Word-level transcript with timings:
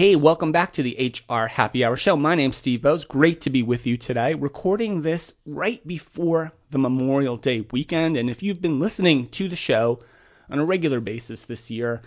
Hey, 0.00 0.16
welcome 0.16 0.50
back 0.50 0.72
to 0.72 0.82
the 0.82 1.12
HR 1.28 1.44
Happy 1.44 1.84
Hour 1.84 1.94
Show. 1.94 2.16
My 2.16 2.34
name's 2.34 2.56
Steve 2.56 2.80
Boese. 2.80 3.06
Great 3.06 3.42
to 3.42 3.50
be 3.50 3.62
with 3.62 3.86
you 3.86 3.98
today, 3.98 4.32
recording 4.32 5.02
this 5.02 5.34
right 5.44 5.86
before 5.86 6.52
the 6.70 6.78
Memorial 6.78 7.36
Day 7.36 7.66
weekend. 7.70 8.16
And 8.16 8.30
if 8.30 8.42
you've 8.42 8.62
been 8.62 8.80
listening 8.80 9.28
to 9.32 9.46
the 9.46 9.56
show 9.56 10.00
on 10.48 10.58
a 10.58 10.64
regular 10.64 11.00
basis 11.00 11.44
this 11.44 11.70
year, 11.70 12.00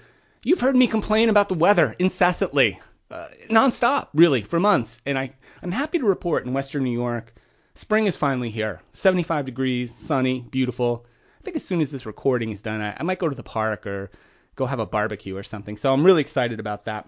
you've 0.43 0.59
heard 0.59 0.75
me 0.75 0.87
complain 0.87 1.29
about 1.29 1.49
the 1.49 1.53
weather 1.53 1.95
incessantly, 1.99 2.81
uh, 3.11 3.27
nonstop, 3.51 4.07
really, 4.15 4.41
for 4.41 4.59
months. 4.59 4.99
And 5.05 5.15
I, 5.15 5.31
I'm 5.62 5.71
happy 5.71 5.99
to 5.99 6.05
report 6.05 6.48
in 6.48 6.53
Western 6.53 6.84
New 6.84 6.99
York, 6.99 7.31
spring 7.75 8.07
is 8.07 8.17
finally 8.17 8.49
here. 8.49 8.81
75 8.93 9.45
degrees, 9.45 9.93
sunny, 9.93 10.41
beautiful. 10.41 11.05
I 11.39 11.43
think 11.43 11.57
as 11.57 11.63
soon 11.63 11.79
as 11.79 11.91
this 11.91 12.07
recording 12.07 12.49
is 12.49 12.63
done, 12.63 12.81
I, 12.81 12.98
I 12.99 13.03
might 13.03 13.20
go 13.20 13.29
to 13.29 13.35
the 13.35 13.43
park 13.43 13.85
or 13.85 14.09
go 14.55 14.65
have 14.65 14.79
a 14.79 14.87
barbecue 14.87 15.37
or 15.37 15.43
something. 15.43 15.77
So 15.77 15.93
I'm 15.93 16.03
really 16.03 16.21
excited 16.21 16.59
about 16.59 16.85
that. 16.85 17.07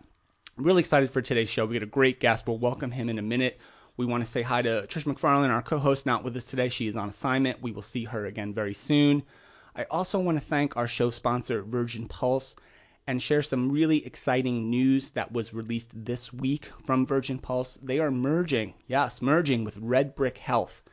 Really 0.58 0.80
excited 0.80 1.12
for 1.12 1.22
today's 1.22 1.50
show. 1.50 1.66
We 1.66 1.74
got 1.74 1.84
a 1.84 1.86
great 1.86 2.22
guest. 2.22 2.48
We'll 2.48 2.58
welcome 2.58 2.90
him 2.90 3.10
in 3.10 3.20
a 3.20 3.22
minute. 3.22 3.60
We 3.98 4.06
want 4.06 4.24
to 4.24 4.32
say 4.32 4.42
hi 4.42 4.62
to 4.62 4.88
Trish 4.88 5.04
McFarlane, 5.04 5.50
our 5.50 5.62
co-host, 5.62 6.06
not 6.06 6.24
with 6.24 6.38
us 6.38 6.46
today. 6.46 6.70
She 6.70 6.88
is 6.88 6.96
on 6.96 7.10
assignment. 7.10 7.62
We 7.62 7.74
will 7.74 7.82
see 7.82 8.06
her 8.06 8.26
again 8.26 8.54
very 8.54 8.74
soon. 8.74 9.24
I 9.76 9.84
also 9.84 10.18
want 10.18 10.38
to 10.38 10.46
thank 10.46 10.78
our 10.78 10.88
show 10.88 11.10
sponsor, 11.10 11.62
Virgin 11.62 12.08
Pulse, 12.08 12.56
and 13.06 13.22
share 13.22 13.42
some 13.42 13.70
really 13.70 14.06
exciting 14.06 14.70
news 14.70 15.10
that 15.10 15.34
was 15.34 15.54
released 15.54 15.90
this 15.94 16.32
week 16.32 16.70
from 16.86 17.06
Virgin 17.06 17.38
Pulse. 17.38 17.78
They 17.84 18.00
are 18.00 18.10
merging, 18.10 18.76
yes, 18.88 19.22
merging 19.22 19.66
with 19.66 19.82
RedBrick 19.82 20.38
Health 20.38 20.84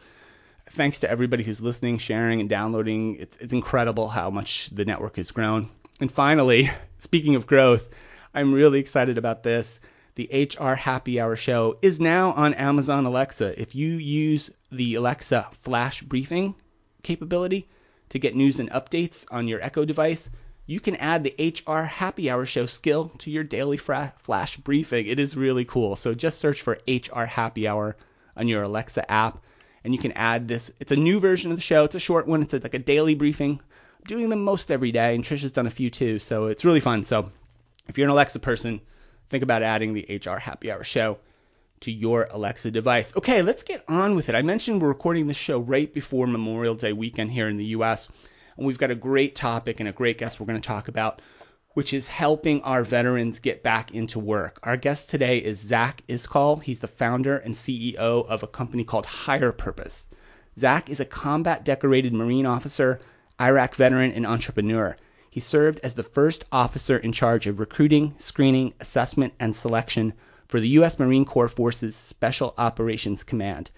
thanks 0.71 0.99
to 1.01 1.09
everybody 1.09 1.43
who's 1.43 1.61
listening, 1.61 1.97
sharing, 1.97 2.39
and 2.39 2.49
downloading. 2.49 3.17
It's 3.17 3.37
it's 3.37 3.53
incredible 3.53 4.07
how 4.07 4.29
much 4.29 4.69
the 4.71 4.85
network 4.85 5.17
has 5.17 5.31
grown. 5.31 5.69
And 5.99 6.11
finally, 6.11 6.69
speaking 6.99 7.35
of 7.35 7.47
growth, 7.47 7.87
I'm 8.33 8.53
really 8.53 8.79
excited 8.79 9.17
about 9.17 9.43
this. 9.43 9.79
The 10.15 10.49
HR 10.59 10.75
Happy 10.75 11.19
Hour 11.19 11.35
show 11.35 11.77
is 11.81 11.99
now 11.99 12.33
on 12.33 12.53
Amazon 12.53 13.05
Alexa. 13.05 13.59
If 13.59 13.73
you 13.73 13.93
use 13.93 14.51
the 14.71 14.95
Alexa 14.95 15.47
flash 15.61 16.01
briefing 16.03 16.55
capability 17.01 17.67
to 18.09 18.19
get 18.19 18.35
news 18.35 18.59
and 18.59 18.69
updates 18.69 19.25
on 19.31 19.47
your 19.47 19.61
Echo 19.61 19.85
device, 19.85 20.29
you 20.65 20.79
can 20.79 20.95
add 20.97 21.23
the 21.23 21.53
HR 21.67 21.83
Happy 21.83 22.29
Hour 22.29 22.45
show 22.45 22.67
skill 22.67 23.11
to 23.19 23.31
your 23.31 23.43
daily 23.43 23.77
fra- 23.77 24.13
flash 24.19 24.57
briefing. 24.57 25.07
It 25.07 25.19
is 25.19 25.35
really 25.35 25.65
cool. 25.65 25.95
So 25.95 26.13
just 26.13 26.39
search 26.39 26.61
for 26.61 26.79
HR 26.87 27.25
Happy 27.25 27.67
Hour 27.67 27.95
on 28.35 28.47
your 28.47 28.63
Alexa 28.63 29.09
app. 29.09 29.43
And 29.83 29.93
you 29.93 29.99
can 29.99 30.13
add 30.13 30.47
this. 30.47 30.71
It's 30.79 30.91
a 30.91 30.95
new 30.95 31.19
version 31.19 31.51
of 31.51 31.57
the 31.57 31.61
show. 31.61 31.83
It's 31.83 31.95
a 31.95 31.99
short 31.99 32.27
one. 32.27 32.41
It's 32.41 32.53
like 32.53 32.73
a 32.73 32.79
daily 32.79 33.15
briefing. 33.15 33.59
I'm 33.59 34.03
doing 34.07 34.29
them 34.29 34.43
most 34.43 34.71
every 34.71 34.91
day, 34.91 35.15
and 35.15 35.23
Trisha's 35.23 35.51
done 35.51 35.67
a 35.67 35.71
few 35.71 35.89
too. 35.89 36.19
So 36.19 36.45
it's 36.45 36.63
really 36.63 36.79
fun. 36.79 37.03
So 37.03 37.31
if 37.87 37.97
you're 37.97 38.07
an 38.07 38.11
Alexa 38.11 38.39
person, 38.39 38.79
think 39.29 39.43
about 39.43 39.61
adding 39.61 39.93
the 39.93 40.21
HR 40.25 40.37
Happy 40.37 40.71
Hour 40.71 40.83
show 40.83 41.17
to 41.81 41.91
your 41.91 42.27
Alexa 42.31 42.71
device. 42.71 43.15
Okay, 43.17 43.41
let's 43.41 43.63
get 43.63 43.83
on 43.89 44.15
with 44.15 44.29
it. 44.29 44.35
I 44.35 44.41
mentioned 44.41 44.81
we're 44.81 44.87
recording 44.87 45.27
this 45.27 45.35
show 45.35 45.59
right 45.59 45.93
before 45.93 46.27
Memorial 46.27 46.75
Day 46.75 46.93
weekend 46.93 47.29
here 47.31 47.49
in 47.49 47.57
the 47.57 47.65
U.S. 47.65 48.07
And 48.55 48.65
we've 48.65 48.77
got 48.77 48.91
a 48.91 48.95
great 48.95 49.35
topic 49.35 49.81
and 49.81 49.89
a 49.89 49.91
great 49.91 50.17
guest 50.17 50.39
we're 50.39 50.45
going 50.45 50.61
to 50.61 50.65
talk 50.67 50.87
about 50.87 51.21
which 51.73 51.93
is 51.93 52.07
helping 52.07 52.61
our 52.61 52.83
veterans 52.83 53.39
get 53.39 53.63
back 53.63 53.91
into 53.91 54.19
work. 54.19 54.59
Our 54.63 54.77
guest 54.77 55.09
today 55.09 55.39
is 55.39 55.59
Zach 55.59 56.03
Iscol. 56.07 56.61
He's 56.61 56.79
the 56.79 56.87
founder 56.87 57.37
and 57.37 57.55
CEO 57.55 58.27
of 58.27 58.43
a 58.43 58.47
company 58.47 58.83
called 58.83 59.05
Hirepurpose. 59.05 60.05
Zach 60.59 60.89
is 60.89 60.99
a 60.99 61.05
combat 61.05 61.65
decorated 61.65 62.13
Marine 62.13 62.45
officer, 62.45 62.99
Iraq 63.41 63.73
veteran, 63.75 64.11
and 64.11 64.27
entrepreneur. 64.27 64.95
He 65.31 65.39
served 65.39 65.79
as 65.83 65.95
the 65.95 66.03
first 66.03 66.45
officer 66.51 66.95
in 66.95 67.11
charge 67.11 67.47
of 67.47 67.59
recruiting, 67.59 68.13
screening, 68.19 68.75
assessment, 68.79 69.33
and 69.39 69.55
selection 69.55 70.13
for 70.47 70.59
the 70.59 70.69
U.S. 70.69 70.99
Marine 70.99 71.25
Corps 71.25 71.49
Forces 71.49 71.95
Special 71.95 72.53
Operations 72.55 73.23
Command. 73.23 73.71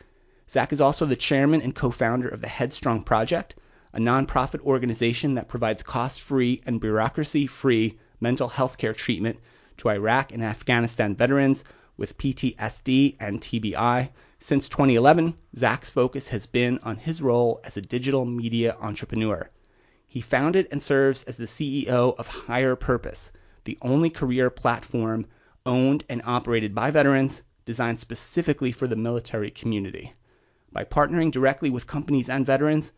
Zach 0.49 0.73
is 0.73 0.81
also 0.81 1.05
the 1.05 1.15
chairman 1.15 1.61
and 1.61 1.73
co 1.73 1.91
founder 1.91 2.27
of 2.27 2.41
the 2.41 2.49
Headstrong 2.49 3.03
Project, 3.03 3.55
a 3.95 3.97
nonprofit 3.97 4.59
organization 4.59 5.35
that 5.35 5.47
provides 5.47 5.81
cost 5.81 6.19
free 6.19 6.61
and 6.65 6.81
bureaucracy 6.81 7.47
free 7.47 7.97
mental 8.19 8.49
health 8.49 8.77
care 8.77 8.93
treatment 8.93 9.39
to 9.77 9.87
Iraq 9.87 10.33
and 10.33 10.43
Afghanistan 10.43 11.15
veterans 11.15 11.63
with 11.95 12.17
PTSD 12.17 13.15
and 13.21 13.39
TBI. 13.39 14.09
Since 14.41 14.67
2011, 14.67 15.33
Zach's 15.57 15.89
focus 15.89 16.27
has 16.27 16.45
been 16.45 16.77
on 16.83 16.97
his 16.97 17.21
role 17.21 17.61
as 17.63 17.77
a 17.77 17.81
digital 17.81 18.25
media 18.25 18.75
entrepreneur. 18.81 19.49
He 20.09 20.19
founded 20.19 20.67
and 20.71 20.83
serves 20.83 21.23
as 21.23 21.37
the 21.37 21.45
CEO 21.45 22.17
of 22.17 22.27
Hirepurpose, 22.27 23.31
the 23.63 23.77
only 23.81 24.09
career 24.09 24.49
platform 24.49 25.25
owned 25.65 26.03
and 26.09 26.21
operated 26.25 26.75
by 26.75 26.91
veterans 26.91 27.43
designed 27.63 28.01
specifically 28.01 28.73
for 28.73 28.87
the 28.87 28.97
military 28.97 29.51
community. 29.51 30.13
By 30.73 30.83
partnering 30.83 31.31
directly 31.31 31.69
with 31.69 31.87
companies 31.87 32.27
and 32.27 32.45
veterans, 32.45 32.91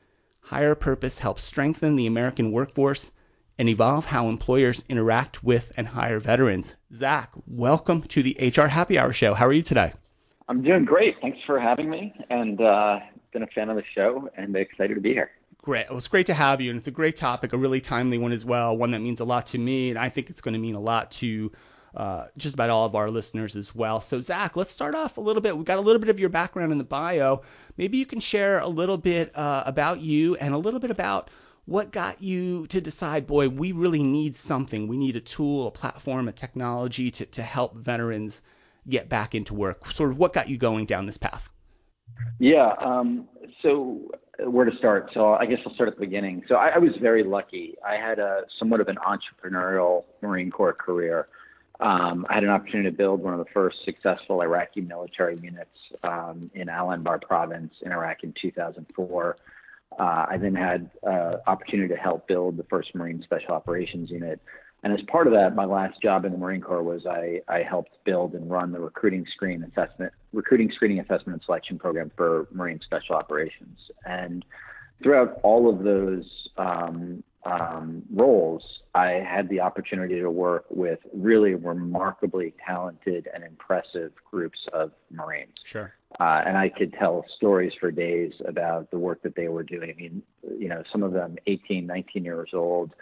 Hirepurpose 0.49 1.17
helps 1.17 1.43
strengthen 1.43 1.97
the 1.97 2.07
American 2.07 2.53
workforce 2.53 3.11
and 3.59 3.67
evolve 3.67 4.05
how 4.05 4.29
employers 4.29 4.81
interact 4.87 5.43
with 5.43 5.73
and 5.75 5.85
hire 5.85 6.19
veterans. 6.19 6.77
Zach, 6.93 7.31
welcome 7.47 8.03
to 8.03 8.23
the 8.23 8.53
HR 8.55 8.67
Happy 8.67 8.97
Hour 8.97 9.11
Show. 9.11 9.33
How 9.33 9.45
are 9.45 9.51
you 9.51 9.61
today? 9.61 9.91
I'm 10.47 10.63
doing 10.63 10.85
great. 10.85 11.15
Thanks 11.21 11.39
for 11.45 11.59
having 11.59 11.89
me, 11.89 12.13
and 12.29 12.61
uh, 12.61 12.99
been 13.33 13.43
a 13.43 13.47
fan 13.47 13.69
of 13.69 13.75
the 13.75 13.83
show, 13.93 14.29
and 14.37 14.55
excited 14.55 14.95
to 14.95 15.01
be 15.01 15.11
here. 15.11 15.31
Great. 15.63 15.89
Well, 15.89 15.97
it's 15.97 16.07
great 16.07 16.27
to 16.27 16.33
have 16.33 16.61
you, 16.61 16.69
and 16.69 16.77
it's 16.77 16.87
a 16.87 16.91
great 16.91 17.17
topic, 17.17 17.51
a 17.51 17.57
really 17.57 17.81
timely 17.81 18.17
one 18.17 18.31
as 18.31 18.45
well, 18.45 18.77
one 18.77 18.91
that 18.91 18.99
means 18.99 19.19
a 19.19 19.25
lot 19.25 19.47
to 19.47 19.57
me, 19.57 19.89
and 19.89 19.99
I 19.99 20.07
think 20.07 20.29
it's 20.29 20.39
going 20.39 20.53
to 20.53 20.59
mean 20.59 20.75
a 20.75 20.79
lot 20.79 21.11
to 21.13 21.51
uh, 21.95 22.27
just 22.37 22.53
about 22.53 22.69
all 22.69 22.85
of 22.85 22.95
our 22.95 23.09
listeners 23.09 23.55
as 23.55 23.73
well. 23.73 24.01
So, 24.01 24.21
Zach, 24.21 24.55
let's 24.55 24.71
start 24.71 24.95
off 24.95 25.17
a 25.17 25.21
little 25.21 25.41
bit. 25.41 25.55
We've 25.55 25.65
got 25.65 25.77
a 25.77 25.81
little 25.81 25.99
bit 25.99 26.09
of 26.09 26.19
your 26.19 26.29
background 26.29 26.71
in 26.71 26.77
the 26.77 26.83
bio. 26.83 27.41
Maybe 27.77 27.97
you 27.97 28.05
can 28.05 28.19
share 28.19 28.59
a 28.59 28.67
little 28.67 28.97
bit 28.97 29.35
uh, 29.35 29.63
about 29.65 29.99
you 29.99 30.35
and 30.35 30.53
a 30.53 30.57
little 30.57 30.79
bit 30.79 30.91
about 30.91 31.29
what 31.65 31.91
got 31.91 32.21
you 32.21 32.65
to 32.67 32.79
decide, 32.79 33.27
boy, 33.27 33.49
we 33.49 33.73
really 33.73 34.01
need 34.01 34.35
something? 34.35 34.87
We 34.87 34.97
need 34.97 35.17
a 35.17 35.21
tool, 35.21 35.67
a 35.67 35.71
platform, 35.71 36.27
a 36.29 36.31
technology 36.31 37.11
to, 37.11 37.25
to 37.25 37.43
help 37.43 37.75
veterans 37.75 38.41
get 38.87 39.09
back 39.09 39.35
into 39.35 39.53
work. 39.53 39.91
Sort 39.91 40.09
of 40.09 40.17
what 40.17 40.31
got 40.31 40.47
you 40.47 40.57
going 40.57 40.85
down 40.85 41.05
this 41.05 41.17
path? 41.17 41.49
Yeah. 42.39 42.73
Um, 42.79 43.27
so 43.61 44.11
where 44.39 44.65
to 44.65 44.75
start? 44.77 45.09
So 45.13 45.33
I 45.33 45.45
guess 45.45 45.59
I'll 45.65 45.73
start 45.73 45.89
at 45.89 45.95
the 45.95 46.05
beginning. 46.05 46.43
So 46.47 46.55
I, 46.55 46.69
I 46.69 46.77
was 46.77 46.91
very 47.01 47.23
lucky. 47.23 47.75
I 47.85 47.95
had 47.95 48.19
a 48.19 48.43
somewhat 48.59 48.79
of 48.79 48.87
an 48.87 48.97
entrepreneurial 48.97 50.05
Marine 50.21 50.51
Corps 50.51 50.73
career. 50.73 51.27
Um, 51.79 52.25
I 52.29 52.35
had 52.35 52.43
an 52.43 52.49
opportunity 52.49 52.89
to 52.89 52.95
build 52.95 53.21
one 53.21 53.33
of 53.33 53.39
the 53.39 53.51
first 53.53 53.77
successful 53.85 54.41
Iraqi 54.41 54.81
military 54.81 55.37
units 55.39 55.77
um, 56.03 56.49
in 56.55 56.69
Al 56.69 56.87
Anbar 56.87 57.21
province 57.21 57.73
in 57.81 57.91
Iraq 57.91 58.23
in 58.23 58.33
2004. 58.41 59.37
Uh, 59.99 60.25
I 60.29 60.37
then 60.37 60.55
had 60.55 60.89
uh, 61.07 61.37
opportunity 61.45 61.93
to 61.93 61.99
help 61.99 62.27
build 62.27 62.57
the 62.57 62.63
first 62.63 62.93
Marine 62.95 63.21
Special 63.23 63.51
Operations 63.53 64.09
Unit. 64.09 64.41
And 64.83 64.93
as 64.93 65.03
part 65.07 65.27
of 65.27 65.33
that, 65.33 65.55
my 65.55 65.65
last 65.65 66.01
job 66.01 66.25
in 66.25 66.31
the 66.31 66.37
Marine 66.37 66.61
Corps 66.61 66.83
was 66.83 67.05
I, 67.05 67.41
I 67.47 67.63
helped 67.63 67.91
build 68.05 68.33
and 68.33 68.49
run 68.49 68.71
the 68.71 68.79
recruiting 68.79 69.25
screen 69.33 69.63
assessment, 69.63 70.13
recruiting 70.33 70.71
screening 70.71 70.99
assessment 70.99 71.33
and 71.33 71.41
selection 71.43 71.79
program 71.79 72.11
for 72.15 72.47
Marine 72.51 72.79
Special 72.83 73.15
Operations. 73.15 73.79
And 74.05 74.45
throughout 75.01 75.39
all 75.43 75.69
of 75.69 75.83
those 75.83 76.25
um, 76.57 77.23
um, 77.47 78.03
roles, 78.13 78.81
I 78.93 79.11
had 79.11 79.47
the 79.49 79.61
opportunity 79.61 80.19
to 80.19 80.29
work 80.29 80.65
with 80.69 80.99
really 81.13 81.55
remarkably 81.55 82.53
talented 82.65 83.27
and 83.33 83.43
impressive 83.43 84.11
groups 84.29 84.59
of 84.73 84.91
Marines. 85.11 85.55
Sure. 85.63 85.93
Uh, 86.19 86.43
and 86.45 86.57
I 86.57 86.69
could 86.69 86.93
tell 86.93 87.25
stories 87.35 87.73
for 87.79 87.89
days 87.91 88.33
about 88.45 88.91
the 88.91 88.99
work 88.99 89.21
that 89.23 89.35
they 89.35 89.47
were 89.47 89.63
doing. 89.63 89.89
I 89.89 89.93
mean, 89.93 90.23
you 90.57 90.67
know, 90.67 90.83
some 90.91 91.03
of 91.03 91.13
them 91.13 91.37
18, 91.47 91.85
19 91.85 92.25
years 92.25 92.49
old, 92.53 92.93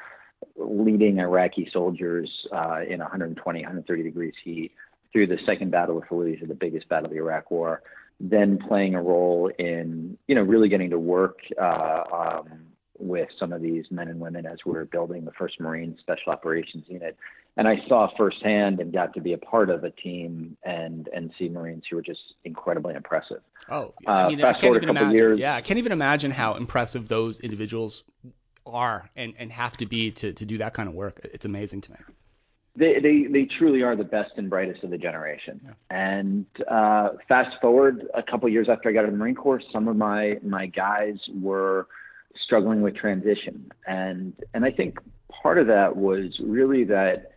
leading 0.55 1.19
Iraqi 1.19 1.67
soldiers 1.71 2.29
uh, 2.51 2.81
in 2.87 2.99
120, 2.99 3.59
130 3.59 4.03
degrees 4.03 4.33
heat 4.43 4.71
through 5.11 5.27
the 5.27 5.39
second 5.45 5.71
battle 5.71 5.97
of 5.97 6.03
Fallujah, 6.03 6.47
the 6.47 6.53
biggest 6.53 6.87
battle 6.89 7.05
of 7.05 7.11
the 7.11 7.17
Iraq 7.17 7.49
War, 7.49 7.81
then 8.19 8.57
playing 8.57 8.95
a 8.95 9.01
role 9.01 9.49
in, 9.57 10.17
you 10.27 10.35
know, 10.35 10.41
really 10.41 10.69
getting 10.69 10.89
to 10.91 10.99
work 10.99 11.39
uh, 11.59 12.03
um, 12.13 12.65
with 12.97 13.29
some 13.39 13.53
of 13.53 13.61
these 13.61 13.85
men 13.91 14.07
and 14.07 14.19
women 14.19 14.45
as 14.45 14.59
we 14.65 14.73
were 14.73 14.85
building 14.85 15.25
the 15.25 15.31
first 15.31 15.59
Marine 15.59 15.97
Special 15.99 16.31
Operations 16.31 16.85
Unit. 16.87 17.17
And 17.57 17.67
I 17.67 17.77
saw 17.87 18.09
firsthand 18.17 18.79
and 18.79 18.91
got 18.91 19.13
to 19.13 19.21
be 19.21 19.33
a 19.33 19.37
part 19.37 19.69
of 19.69 19.83
a 19.83 19.91
team 19.91 20.57
and 20.63 21.07
and 21.13 21.31
see 21.39 21.47
Marines 21.47 21.83
who 21.89 21.95
were 21.95 22.01
just 22.01 22.19
incredibly 22.43 22.95
impressive. 22.95 23.41
Oh, 23.69 23.93
I 24.05 24.27
mean, 24.27 24.43
uh, 24.43 24.47
I 24.47 24.53
can't 24.53 24.75
even 24.75 24.89
imagine. 24.89 25.11
Years, 25.11 25.39
yeah, 25.39 25.55
I 25.55 25.61
can't 25.61 25.79
even 25.79 25.91
imagine 25.91 26.31
how 26.31 26.55
impressive 26.55 27.07
those 27.07 27.39
individuals 27.39 28.03
are 28.65 29.09
and, 29.15 29.33
and 29.37 29.51
have 29.51 29.77
to 29.77 29.85
be 29.85 30.11
to, 30.11 30.33
to 30.33 30.45
do 30.45 30.57
that 30.57 30.73
kind 30.73 30.89
of 30.89 30.95
work. 30.95 31.19
It's 31.23 31.45
amazing 31.45 31.81
to 31.81 31.91
me. 31.91 31.97
They, 32.77 32.99
they, 32.99 33.23
they 33.31 33.47
truly 33.57 33.83
are 33.83 33.95
the 33.95 34.03
best 34.03 34.31
and 34.35 34.49
brightest 34.49 34.83
of 34.83 34.89
the 34.89 34.97
generation. 34.97 35.61
Yeah. 35.63 35.71
And 35.89 36.45
uh, 36.69 37.09
fast 37.27 37.55
forward 37.61 38.05
a 38.13 38.21
couple 38.21 38.49
years 38.49 38.67
after 38.69 38.89
I 38.89 38.91
got 38.91 38.99
out 38.99 39.05
of 39.05 39.11
the 39.11 39.17
Marine 39.17 39.35
Corps, 39.35 39.61
some 39.71 39.87
of 39.87 39.95
my, 39.95 40.39
my 40.43 40.65
guys 40.65 41.17
were 41.33 41.87
struggling 42.43 42.81
with 42.81 42.95
transition. 42.95 43.71
And, 43.87 44.33
and 44.53 44.65
I 44.65 44.71
think 44.71 44.97
part 45.29 45.57
of 45.57 45.67
that 45.67 45.95
was 45.95 46.39
really 46.39 46.83
that 46.85 47.31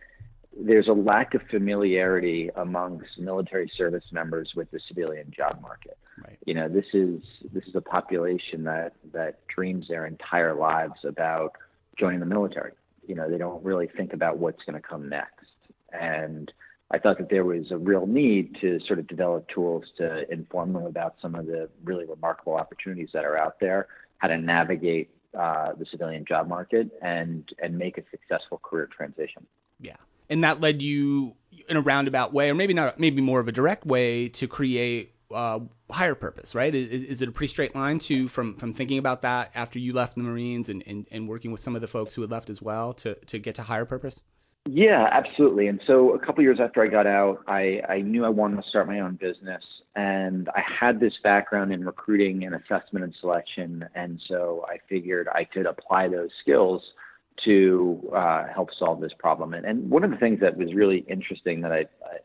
there's 0.59 0.87
a 0.87 0.93
lack 0.93 1.33
of 1.33 1.41
familiarity 1.49 2.49
amongst 2.55 3.17
military 3.17 3.71
service 3.77 4.03
members 4.11 4.51
with 4.55 4.69
the 4.71 4.79
civilian 4.87 5.31
job 5.35 5.61
market. 5.61 5.97
Right. 6.23 6.37
You 6.45 6.53
know, 6.53 6.67
this 6.67 6.85
is 6.93 7.21
this 7.53 7.63
is 7.65 7.75
a 7.75 7.81
population 7.81 8.63
that 8.65 8.93
that 9.13 9.39
dreams 9.47 9.87
their 9.87 10.05
entire 10.05 10.53
lives 10.55 11.05
about 11.05 11.53
joining 11.97 12.19
the 12.19 12.25
military. 12.25 12.73
You 13.07 13.15
know, 13.15 13.29
they 13.29 13.37
don't 13.37 13.63
really 13.63 13.87
think 13.87 14.13
about 14.13 14.37
what's 14.37 14.61
going 14.65 14.79
to 14.79 14.85
come 14.85 15.07
next. 15.07 15.45
And 15.93 16.51
I 16.91 16.99
thought 16.99 17.17
that 17.19 17.29
there 17.29 17.45
was 17.45 17.71
a 17.71 17.77
real 17.77 18.05
need 18.05 18.57
to 18.61 18.79
sort 18.85 18.99
of 18.99 19.07
develop 19.07 19.47
tools 19.47 19.85
to 19.97 20.31
inform 20.31 20.73
them 20.73 20.85
about 20.85 21.15
some 21.21 21.35
of 21.35 21.45
the 21.45 21.69
really 21.83 22.05
remarkable 22.05 22.55
opportunities 22.55 23.09
that 23.13 23.25
are 23.25 23.37
out 23.37 23.59
there, 23.59 23.87
how 24.19 24.27
to 24.29 24.37
navigate 24.37 25.09
uh, 25.37 25.73
the 25.77 25.85
civilian 25.91 26.23
job 26.25 26.47
market, 26.47 26.89
and 27.01 27.49
and 27.61 27.77
make 27.77 27.97
a 27.97 28.03
successful 28.11 28.59
career 28.63 28.87
transition. 28.95 29.45
Yeah 29.79 29.97
and 30.29 30.43
that 30.43 30.61
led 30.61 30.81
you 30.81 31.35
in 31.67 31.77
a 31.77 31.81
roundabout 31.81 32.33
way, 32.33 32.49
or 32.49 32.55
maybe 32.55 32.73
not, 32.73 32.99
maybe 32.99 33.21
more 33.21 33.39
of 33.39 33.47
a 33.47 33.51
direct 33.51 33.85
way, 33.85 34.29
to 34.29 34.47
create 34.47 35.13
uh, 35.33 35.59
Hirepurpose, 35.89 36.55
right? 36.55 36.73
Is, 36.73 37.03
is, 37.03 37.21
it 37.21 37.29
a 37.29 37.31
pretty 37.31 37.51
straight 37.51 37.75
line 37.75 37.99
to 37.99 38.27
from 38.27 38.55
from 38.55 38.73
thinking 38.73 38.97
about 38.97 39.21
that 39.21 39.51
after 39.55 39.79
you 39.79 39.93
left 39.93 40.15
the 40.15 40.21
Marines 40.21 40.69
and, 40.69 40.83
and, 40.85 41.07
and 41.11 41.27
working 41.27 41.51
with 41.51 41.61
some 41.61 41.75
of 41.75 41.81
the 41.81 41.87
folks 41.87 42.13
who 42.13 42.21
had 42.21 42.31
left 42.31 42.49
as 42.49 42.61
well 42.61 42.93
to 42.93 43.15
to 43.15 43.39
get 43.39 43.55
to 43.55 43.61
Hirepurpose? 43.61 44.19
Yeah, 44.67 45.07
absolutely. 45.11 45.67
And 45.67 45.81
so 45.87 46.13
a 46.13 46.19
couple 46.19 46.43
years 46.43 46.59
after 46.61 46.83
I 46.83 46.87
got 46.87 47.07
out, 47.07 47.39
I, 47.47 47.81
I 47.89 48.01
knew 48.01 48.23
I 48.25 48.29
wanted 48.29 48.61
to 48.61 48.69
start 48.69 48.87
my 48.87 48.99
own 48.99 49.15
business, 49.15 49.63
and 49.95 50.47
I 50.49 50.61
had 50.61 50.99
this 50.99 51.13
background 51.23 51.73
in 51.73 51.83
recruiting 51.85 52.43
and 52.43 52.53
assessment 52.55 53.03
and 53.05 53.15
selection, 53.19 53.85
and 53.95 54.21
so 54.27 54.65
I 54.69 54.77
figured 54.87 55.27
I 55.33 55.45
could 55.45 55.65
apply 55.65 56.09
those 56.09 56.29
skills 56.41 56.83
to 57.45 58.11
uh, 58.15 58.47
help 58.53 58.69
solve 58.77 58.99
this 58.99 59.13
problem. 59.17 59.53
And, 59.53 59.65
and 59.65 59.89
one 59.89 60.03
of 60.03 60.11
the 60.11 60.17
things 60.17 60.39
that 60.41 60.57
was 60.57 60.73
really 60.73 60.99
interesting 61.07 61.61
that 61.61 61.71
I, 61.71 61.85
I, 62.05 62.17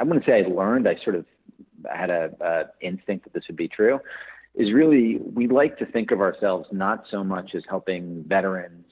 I 0.00 0.02
wouldn't 0.02 0.26
say 0.26 0.44
I 0.44 0.48
learned, 0.48 0.88
I 0.88 0.96
sort 1.02 1.14
of 1.16 1.24
had 1.90 2.10
a, 2.10 2.30
a 2.40 2.64
instinct 2.86 3.24
that 3.24 3.32
this 3.32 3.44
would 3.48 3.56
be 3.56 3.68
true, 3.68 4.00
is 4.54 4.72
really 4.72 5.18
we 5.34 5.46
like 5.46 5.78
to 5.78 5.86
think 5.86 6.10
of 6.10 6.20
ourselves 6.20 6.68
not 6.72 7.04
so 7.10 7.22
much 7.22 7.54
as 7.54 7.62
helping 7.68 8.24
veterans 8.26 8.84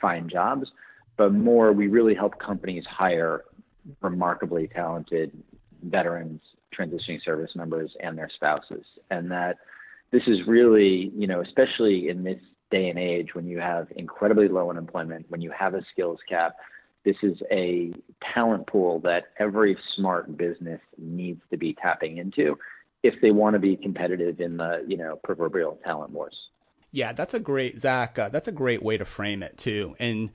find 0.00 0.30
jobs, 0.30 0.68
but 1.16 1.32
more 1.32 1.72
we 1.72 1.88
really 1.88 2.14
help 2.14 2.38
companies 2.38 2.84
hire 2.86 3.44
remarkably 4.00 4.68
talented 4.68 5.30
veterans, 5.82 6.40
transitioning 6.76 7.22
service 7.22 7.50
members, 7.54 7.90
and 8.00 8.16
their 8.16 8.30
spouses. 8.34 8.84
And 9.10 9.30
that 9.30 9.56
this 10.10 10.22
is 10.26 10.46
really, 10.46 11.12
you 11.16 11.26
know, 11.26 11.40
especially 11.40 12.08
in 12.08 12.24
this 12.24 12.40
day 12.70 12.88
and 12.88 12.98
age 12.98 13.34
when 13.34 13.46
you 13.46 13.58
have 13.58 13.88
incredibly 13.96 14.48
low 14.48 14.70
unemployment, 14.70 15.26
when 15.28 15.40
you 15.40 15.50
have 15.50 15.74
a 15.74 15.84
skills 15.92 16.18
cap, 16.28 16.56
this 17.04 17.16
is 17.22 17.36
a 17.50 17.92
talent 18.34 18.66
pool 18.66 18.98
that 19.00 19.24
every 19.38 19.76
smart 19.94 20.36
business 20.36 20.80
needs 20.98 21.40
to 21.50 21.56
be 21.56 21.74
tapping 21.74 22.18
into 22.18 22.58
if 23.02 23.14
they 23.20 23.30
want 23.30 23.52
to 23.52 23.60
be 23.60 23.76
competitive 23.76 24.40
in 24.40 24.56
the 24.56 24.82
you 24.88 24.96
know 24.96 25.20
proverbial 25.22 25.78
talent 25.84 26.10
wars. 26.10 26.34
Yeah, 26.90 27.12
that's 27.12 27.34
a 27.34 27.40
great 27.40 27.78
Zach. 27.78 28.18
Uh, 28.18 28.30
that's 28.30 28.48
a 28.48 28.52
great 28.52 28.82
way 28.82 28.96
to 28.96 29.04
frame 29.04 29.42
it 29.42 29.58
too. 29.58 29.94
And 29.98 30.30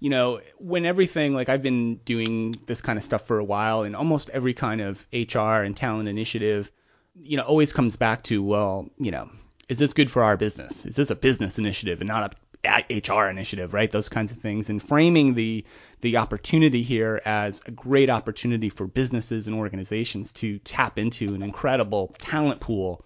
you 0.00 0.10
know, 0.10 0.40
when 0.58 0.86
everything 0.86 1.34
like 1.34 1.48
I've 1.48 1.62
been 1.62 1.96
doing 1.96 2.60
this 2.66 2.80
kind 2.80 2.98
of 2.98 3.04
stuff 3.04 3.26
for 3.26 3.38
a 3.38 3.44
while, 3.44 3.82
and 3.82 3.96
almost 3.96 4.30
every 4.30 4.54
kind 4.54 4.80
of 4.80 5.04
HR 5.12 5.62
and 5.62 5.76
talent 5.76 6.08
initiative, 6.08 6.70
you 7.14 7.36
know, 7.36 7.42
always 7.42 7.72
comes 7.72 7.96
back 7.96 8.22
to 8.24 8.42
well, 8.42 8.88
you 8.98 9.10
know, 9.10 9.30
is 9.68 9.78
this 9.78 9.92
good 9.92 10.10
for 10.10 10.22
our 10.22 10.36
business? 10.36 10.86
Is 10.86 10.96
this 10.96 11.10
a 11.10 11.16
business 11.16 11.58
initiative 11.58 12.00
and 12.00 12.08
not 12.08 12.34
a 12.64 12.80
HR 12.90 13.28
initiative, 13.28 13.74
right? 13.74 13.90
Those 13.90 14.08
kinds 14.08 14.32
of 14.32 14.38
things, 14.38 14.70
and 14.70 14.82
framing 14.82 15.34
the 15.34 15.64
the 16.00 16.18
opportunity 16.18 16.82
here 16.82 17.20
as 17.24 17.60
a 17.66 17.72
great 17.72 18.08
opportunity 18.08 18.68
for 18.68 18.86
businesses 18.86 19.48
and 19.48 19.56
organizations 19.56 20.32
to 20.32 20.58
tap 20.60 20.96
into 20.98 21.34
an 21.34 21.42
incredible 21.42 22.14
talent 22.18 22.60
pool. 22.60 23.04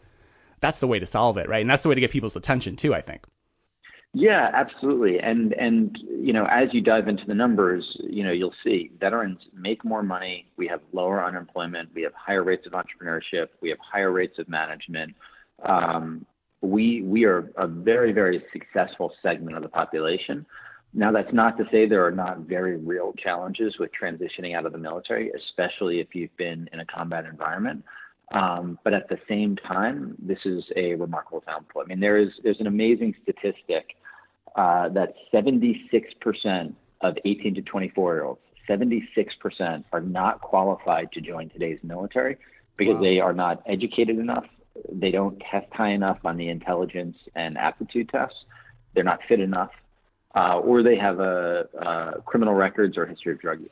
That's 0.60 0.78
the 0.78 0.86
way 0.86 0.98
to 0.98 1.06
solve 1.06 1.38
it, 1.38 1.48
right? 1.48 1.62
And 1.62 1.70
that's 1.70 1.82
the 1.82 1.88
way 1.88 1.94
to 1.94 2.00
get 2.00 2.10
people's 2.10 2.36
attention 2.36 2.76
too, 2.76 2.94
I 2.94 3.00
think. 3.00 3.24
Yeah, 4.14 4.50
absolutely. 4.52 5.18
And 5.20 5.54
and 5.54 5.98
you 6.10 6.34
know, 6.34 6.44
as 6.50 6.68
you 6.72 6.82
dive 6.82 7.08
into 7.08 7.24
the 7.26 7.34
numbers, 7.34 7.84
you 8.00 8.22
know, 8.22 8.32
you'll 8.32 8.54
see 8.62 8.90
veterans 9.00 9.38
make 9.54 9.84
more 9.84 10.02
money. 10.02 10.46
We 10.58 10.66
have 10.68 10.80
lower 10.92 11.24
unemployment. 11.24 11.88
We 11.94 12.02
have 12.02 12.12
higher 12.14 12.44
rates 12.44 12.66
of 12.66 12.72
entrepreneurship. 12.72 13.48
We 13.62 13.70
have 13.70 13.78
higher 13.80 14.12
rates 14.12 14.38
of 14.38 14.48
management. 14.50 15.14
Um, 15.64 16.26
we 16.60 17.02
we 17.02 17.24
are 17.24 17.50
a 17.56 17.66
very 17.66 18.12
very 18.12 18.44
successful 18.52 19.12
segment 19.22 19.56
of 19.56 19.62
the 19.62 19.70
population. 19.70 20.44
Now 20.92 21.10
that's 21.10 21.32
not 21.32 21.56
to 21.56 21.64
say 21.72 21.88
there 21.88 22.04
are 22.04 22.10
not 22.12 22.40
very 22.40 22.76
real 22.76 23.14
challenges 23.14 23.76
with 23.78 23.90
transitioning 23.98 24.54
out 24.54 24.66
of 24.66 24.72
the 24.72 24.78
military, 24.78 25.30
especially 25.30 26.00
if 26.00 26.14
you've 26.14 26.36
been 26.36 26.68
in 26.74 26.80
a 26.80 26.84
combat 26.84 27.24
environment. 27.24 27.82
Um, 28.32 28.78
but 28.82 28.94
at 28.94 29.08
the 29.08 29.18
same 29.28 29.56
time, 29.56 30.16
this 30.18 30.38
is 30.44 30.64
a 30.76 30.94
remarkable 30.94 31.42
pool. 31.72 31.82
I 31.82 31.86
mean, 31.86 32.00
there 32.00 32.16
is 32.16 32.30
there's 32.42 32.60
an 32.60 32.66
amazing 32.66 33.14
statistic 33.22 33.96
uh, 34.56 34.88
that 34.90 35.14
76% 35.32 36.74
of 37.02 37.16
18 37.24 37.54
to 37.54 37.62
24 37.62 38.14
year 38.14 38.24
olds, 38.24 38.40
76% 38.68 39.84
are 39.92 40.00
not 40.00 40.40
qualified 40.40 41.10
to 41.12 41.20
join 41.20 41.50
today's 41.50 41.78
military 41.82 42.36
because 42.76 42.94
wow. 42.94 43.00
they 43.02 43.20
are 43.20 43.32
not 43.32 43.62
educated 43.66 44.18
enough, 44.18 44.44
they 44.90 45.10
don't 45.10 45.38
test 45.50 45.66
high 45.72 45.90
enough 45.90 46.18
on 46.24 46.36
the 46.36 46.48
intelligence 46.48 47.16
and 47.34 47.58
aptitude 47.58 48.08
tests. 48.08 48.36
They're 48.94 49.04
not 49.04 49.20
fit 49.28 49.40
enough, 49.40 49.70
uh, 50.34 50.58
or 50.58 50.82
they 50.82 50.96
have 50.96 51.20
a, 51.20 51.66
a 51.78 52.22
criminal 52.24 52.54
records 52.54 52.96
or 52.96 53.06
history 53.06 53.32
of 53.32 53.40
drug 53.40 53.60
use. 53.60 53.70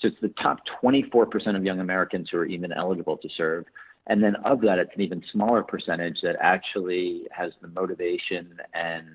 So 0.00 0.08
it's 0.08 0.16
the 0.22 0.32
top 0.42 0.60
24% 0.82 1.56
of 1.56 1.64
young 1.64 1.80
Americans 1.80 2.28
who 2.30 2.38
are 2.38 2.46
even 2.46 2.72
eligible 2.72 3.16
to 3.18 3.28
serve. 3.36 3.64
And 4.06 4.22
then 4.22 4.36
of 4.44 4.60
that, 4.62 4.78
it's 4.78 4.90
an 4.94 5.02
even 5.02 5.22
smaller 5.30 5.62
percentage 5.62 6.18
that 6.22 6.36
actually 6.40 7.28
has 7.30 7.52
the 7.60 7.68
motivation 7.68 8.58
and 8.74 9.06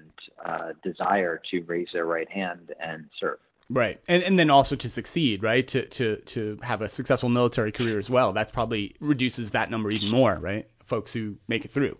uh, 0.44 0.74
desire 0.84 1.42
to 1.51 1.62
raise 1.63 1.88
their 1.92 2.06
right 2.06 2.30
hand 2.30 2.72
and 2.80 3.06
serve. 3.20 3.39
Right. 3.70 4.00
And 4.08 4.22
and 4.22 4.38
then 4.38 4.51
also 4.51 4.75
to 4.75 4.89
succeed, 4.89 5.42
right? 5.42 5.68
To 5.70 5.86
to 5.86 6.18
to 6.18 6.60
have 6.62 6.82
a 6.82 6.89
successful 6.89 7.30
military 7.30 7.72
career 7.72 7.98
as 7.98 8.10
well. 8.10 8.32
That's 8.32 8.51
probably 8.51 8.96
reduces 9.00 9.51
that 9.51 9.72
number 9.72 9.89
even 9.89 10.10
more, 10.10 10.36
right? 10.36 10.70
Folks 10.86 11.12
who 11.12 11.38
make 11.48 11.65
it 11.65 11.72
through. 11.72 11.98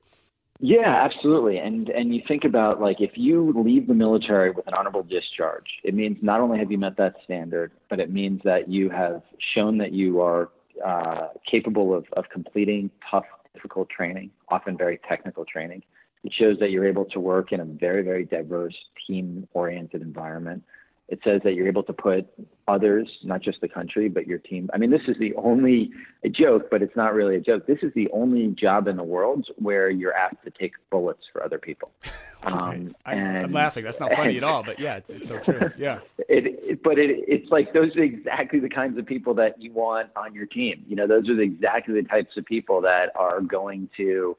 Yeah, 0.60 1.04
absolutely. 1.04 1.58
And 1.58 1.90
and 1.90 2.16
you 2.16 2.22
think 2.28 2.44
about 2.46 2.80
like 2.80 3.02
if 3.02 3.12
you 3.16 3.52
leave 3.56 3.88
the 3.88 3.94
military 3.94 4.52
with 4.52 4.68
an 4.68 4.74
honorable 4.74 5.04
discharge, 5.04 5.66
it 5.84 5.94
means 5.94 6.18
not 6.22 6.40
only 6.40 6.60
have 6.60 6.72
you 6.72 6.78
met 6.78 6.98
that 6.98 7.16
standard, 7.24 7.72
but 7.90 8.00
it 8.00 8.12
means 8.12 8.42
that 8.46 8.70
you 8.70 8.90
have 8.90 9.24
shown 9.54 9.80
that 9.80 9.92
you 9.92 10.22
are 10.22 10.50
uh, 10.86 11.30
capable 11.50 11.96
of, 11.96 12.06
of 12.14 12.26
completing 12.32 12.92
tough, 13.10 13.26
difficult 13.54 13.90
training, 13.90 14.30
often 14.50 14.78
very 14.78 15.00
technical 15.10 15.44
training. 15.44 15.82
It 16.24 16.32
shows 16.32 16.58
that 16.60 16.70
you're 16.70 16.88
able 16.88 17.06
to 17.06 17.20
work 17.20 17.52
in 17.52 17.60
a 17.60 17.66
very, 17.66 18.04
very 18.04 18.24
diverse, 18.24 18.76
team 19.08 19.48
oriented 19.54 20.02
environment 20.02 20.64
it 21.08 21.20
says 21.24 21.42
that 21.44 21.54
you're 21.54 21.68
able 21.68 21.84
to 21.84 21.94
put 21.94 22.28
others, 22.68 23.08
not 23.24 23.42
just 23.42 23.62
the 23.62 23.68
country, 23.68 24.10
but 24.10 24.26
your 24.26 24.40
team. 24.40 24.70
I 24.74 24.78
mean, 24.78 24.90
this 24.90 25.04
is 25.08 25.16
the 25.20 25.36
only 25.36 25.92
a 26.24 26.30
joke, 26.30 26.70
but 26.72 26.82
it's 26.82 26.96
not 26.96 27.14
really 27.14 27.36
a 27.36 27.40
joke. 27.40 27.68
This 27.68 27.78
is 27.84 27.94
the 27.94 28.10
only 28.12 28.48
job 28.48 28.88
in 28.88 28.98
the 28.98 29.04
world 29.04 29.48
where 29.58 29.90
you're 29.90 30.16
asked 30.16 30.44
to 30.46 30.52
take 30.52 30.74
bullets 30.90 31.22
for 31.32 31.44
other 31.44 31.60
people. 31.60 31.92
Um, 32.44 32.96
I, 33.08 33.16
am 33.16 33.54
laughing. 33.54 33.84
That's 33.84 34.00
not 34.00 34.12
funny 34.12 34.36
and, 34.36 34.38
at 34.38 34.44
all, 34.44 34.62
but 34.62 34.80
yeah, 34.80 34.98
it's, 34.98 35.10
it's 35.10 35.30
so 35.30 35.40
true. 35.40 35.72
Yeah. 35.80 36.02
It, 36.30 36.46
it, 36.46 36.84
but 36.84 37.00
it, 37.00 37.26
it's 37.28 37.50
like 37.50 37.74
those 37.74 37.96
are 37.96 38.04
exactly 38.04 38.60
the 38.60 38.70
kinds 38.70 39.00
of 39.00 39.06
people 39.08 39.34
that 39.36 39.60
you 39.60 39.74
want 39.74 40.12
on 40.16 40.36
your 40.36 40.46
team. 40.46 40.86
You 40.88 40.96
know, 40.96 41.08
those 41.08 41.28
are 41.28 41.36
the, 41.36 41.42
exactly 41.42 42.00
the 42.00 42.08
types 42.08 42.38
of 42.38 42.46
people 42.46 42.82
that 42.82 43.10
are 43.16 43.42
going 43.42 43.90
to 43.98 44.38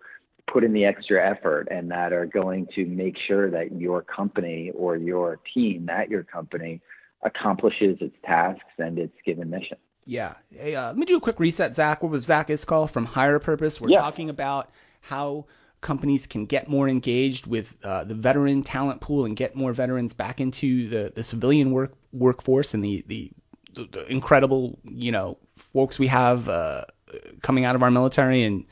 put 0.50 0.64
in 0.64 0.72
the 0.72 0.84
extra 0.84 1.24
effort 1.28 1.68
and 1.70 1.90
that 1.90 2.12
are 2.12 2.26
going 2.26 2.66
to 2.74 2.86
make 2.86 3.16
sure 3.26 3.50
that 3.50 3.78
your 3.80 4.02
company 4.02 4.70
or 4.74 4.96
your 4.96 5.40
team 5.52 5.88
at 5.88 6.08
your 6.08 6.22
company 6.22 6.80
accomplishes 7.22 7.98
its 8.00 8.14
tasks 8.24 8.62
and 8.78 8.98
its 8.98 9.14
given 9.24 9.50
mission. 9.50 9.76
Yeah. 10.04 10.34
Hey, 10.54 10.76
uh, 10.76 10.86
let 10.86 10.96
me 10.96 11.04
do 11.04 11.16
a 11.16 11.20
quick 11.20 11.40
reset, 11.40 11.74
Zach. 11.74 12.02
We're 12.02 12.10
with 12.10 12.22
Zach 12.22 12.48
Iscol 12.48 12.88
from 12.88 13.04
Hire 13.04 13.40
Purpose. 13.40 13.80
We're 13.80 13.90
yeah. 13.90 14.00
talking 14.00 14.30
about 14.30 14.70
how 15.00 15.46
companies 15.80 16.26
can 16.26 16.46
get 16.46 16.68
more 16.68 16.88
engaged 16.88 17.46
with 17.46 17.76
uh, 17.84 18.04
the 18.04 18.14
veteran 18.14 18.62
talent 18.62 19.00
pool 19.00 19.24
and 19.24 19.36
get 19.36 19.56
more 19.56 19.72
veterans 19.72 20.12
back 20.12 20.40
into 20.40 20.88
the, 20.88 21.12
the 21.14 21.22
civilian 21.22 21.70
work 21.72 21.92
workforce 22.12 22.72
and 22.72 22.84
the, 22.84 23.04
the, 23.08 23.32
the 23.74 24.06
incredible 24.10 24.78
you 24.84 25.12
know 25.12 25.36
folks 25.56 25.98
we 25.98 26.06
have 26.06 26.48
uh, 26.48 26.84
coming 27.42 27.64
out 27.64 27.74
of 27.74 27.82
our 27.82 27.90
military 27.90 28.42
and 28.42 28.64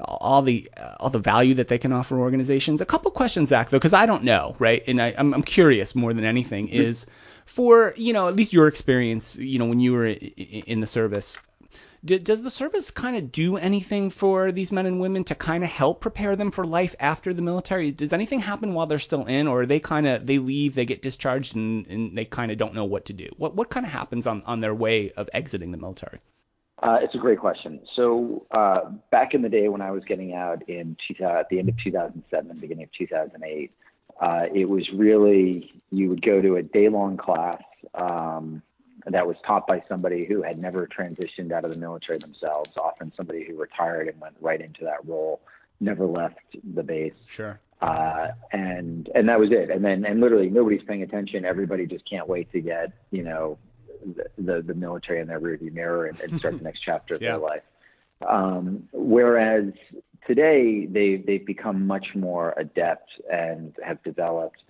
all 0.00 0.42
the 0.42 0.70
uh, 0.76 0.94
all 1.00 1.10
the 1.10 1.18
value 1.18 1.54
that 1.54 1.68
they 1.68 1.78
can 1.78 1.92
offer 1.92 2.18
organizations. 2.18 2.80
A 2.80 2.86
couple 2.86 3.10
questions, 3.10 3.48
Zach, 3.48 3.70
though, 3.70 3.78
because 3.78 3.92
I 3.92 4.06
don't 4.06 4.24
know, 4.24 4.54
right? 4.58 4.82
And 4.86 5.00
I, 5.00 5.14
I'm, 5.16 5.34
I'm 5.34 5.42
curious 5.42 5.94
more 5.94 6.14
than 6.14 6.24
anything 6.24 6.68
is 6.68 7.06
for 7.46 7.94
you 7.96 8.12
know 8.12 8.28
at 8.28 8.36
least 8.36 8.52
your 8.52 8.68
experience, 8.68 9.36
you 9.36 9.58
know, 9.58 9.66
when 9.66 9.80
you 9.80 9.92
were 9.92 10.06
in 10.06 10.80
the 10.80 10.86
service. 10.86 11.38
Does 12.04 12.44
the 12.44 12.50
service 12.50 12.92
kind 12.92 13.16
of 13.16 13.32
do 13.32 13.56
anything 13.56 14.10
for 14.10 14.52
these 14.52 14.70
men 14.70 14.86
and 14.86 15.00
women 15.00 15.24
to 15.24 15.34
kind 15.34 15.64
of 15.64 15.68
help 15.68 16.00
prepare 16.00 16.36
them 16.36 16.52
for 16.52 16.64
life 16.64 16.94
after 17.00 17.34
the 17.34 17.42
military? 17.42 17.90
Does 17.90 18.12
anything 18.12 18.38
happen 18.38 18.72
while 18.72 18.86
they're 18.86 19.00
still 19.00 19.26
in, 19.26 19.48
or 19.48 19.66
they 19.66 19.80
kind 19.80 20.06
of 20.06 20.24
they 20.24 20.38
leave, 20.38 20.76
they 20.76 20.84
get 20.84 21.02
discharged, 21.02 21.56
and, 21.56 21.88
and 21.88 22.16
they 22.16 22.24
kind 22.24 22.52
of 22.52 22.58
don't 22.58 22.74
know 22.74 22.84
what 22.84 23.06
to 23.06 23.12
do? 23.12 23.28
What 23.36 23.56
what 23.56 23.68
kind 23.68 23.84
of 23.84 23.90
happens 23.90 24.28
on 24.28 24.42
on 24.46 24.60
their 24.60 24.74
way 24.74 25.10
of 25.16 25.28
exiting 25.32 25.72
the 25.72 25.76
military? 25.76 26.20
Uh, 26.82 26.98
it's 27.02 27.14
a 27.14 27.18
great 27.18 27.38
question. 27.38 27.80
So 27.96 28.46
uh, 28.50 28.90
back 29.10 29.34
in 29.34 29.42
the 29.42 29.48
day 29.48 29.68
when 29.68 29.80
I 29.80 29.90
was 29.90 30.04
getting 30.04 30.34
out 30.34 30.68
in 30.68 30.96
two, 31.06 31.24
uh, 31.24 31.40
at 31.40 31.48
the 31.48 31.58
end 31.58 31.68
of 31.68 31.74
2007, 31.82 32.58
beginning 32.58 32.84
of 32.84 32.92
2008, 32.92 33.72
uh, 34.20 34.44
it 34.54 34.68
was 34.68 34.88
really 34.92 35.82
you 35.90 36.08
would 36.08 36.22
go 36.22 36.40
to 36.40 36.56
a 36.56 36.62
day-long 36.62 37.16
class 37.16 37.62
um, 37.94 38.62
that 39.06 39.26
was 39.26 39.36
taught 39.46 39.66
by 39.66 39.82
somebody 39.88 40.24
who 40.24 40.42
had 40.42 40.58
never 40.58 40.86
transitioned 40.86 41.52
out 41.52 41.64
of 41.64 41.70
the 41.70 41.76
military 41.76 42.18
themselves, 42.18 42.70
often 42.76 43.12
somebody 43.16 43.44
who 43.44 43.56
retired 43.56 44.08
and 44.08 44.20
went 44.20 44.34
right 44.40 44.60
into 44.60 44.84
that 44.84 45.06
role, 45.06 45.40
never 45.80 46.06
left 46.06 46.38
the 46.74 46.82
base. 46.82 47.12
Sure. 47.26 47.58
Uh, 47.80 48.28
and 48.52 49.08
and 49.14 49.28
that 49.28 49.38
was 49.38 49.50
it. 49.52 49.70
And 49.70 49.84
then 49.84 50.04
and 50.04 50.20
literally 50.20 50.50
nobody's 50.50 50.82
paying 50.82 51.02
attention. 51.02 51.44
Everybody 51.44 51.86
just 51.86 52.08
can't 52.08 52.28
wait 52.28 52.50
to 52.52 52.60
get 52.60 52.92
you 53.12 53.22
know 53.22 53.56
the, 54.36 54.62
the, 54.62 54.74
military 54.74 55.20
in 55.20 55.28
their 55.28 55.40
rearview 55.40 55.72
mirror 55.72 56.06
and, 56.06 56.20
and 56.20 56.38
start 56.38 56.58
the 56.58 56.64
next 56.64 56.80
chapter 56.80 57.14
of 57.14 57.22
yeah. 57.22 57.32
their 57.32 57.38
life. 57.38 57.62
Um, 58.26 58.88
whereas 58.92 59.72
today 60.26 60.86
they 60.86 61.16
they've 61.16 61.46
become 61.46 61.86
much 61.86 62.08
more 62.14 62.54
adept 62.56 63.10
and 63.32 63.74
have 63.84 64.02
developed. 64.02 64.62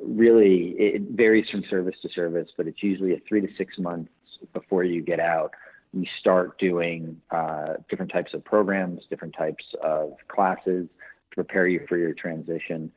Really, 0.00 0.74
it 0.78 1.02
varies 1.10 1.48
from 1.50 1.64
service 1.70 1.94
to 2.02 2.08
service, 2.10 2.48
but 2.56 2.66
it's 2.66 2.82
usually 2.82 3.14
a 3.14 3.20
three 3.28 3.40
to 3.40 3.48
six 3.56 3.78
months 3.78 4.10
before 4.52 4.84
you 4.84 5.02
get 5.02 5.20
out. 5.20 5.52
You 5.92 6.04
start 6.20 6.58
doing 6.58 7.20
uh, 7.30 7.74
different 7.88 8.12
types 8.12 8.34
of 8.34 8.44
programs, 8.44 9.02
different 9.08 9.34
types 9.36 9.64
of 9.82 10.14
classes 10.28 10.88
to 11.30 11.34
prepare 11.34 11.66
you 11.66 11.86
for 11.88 11.96
your 11.96 12.12
transition 12.12 12.92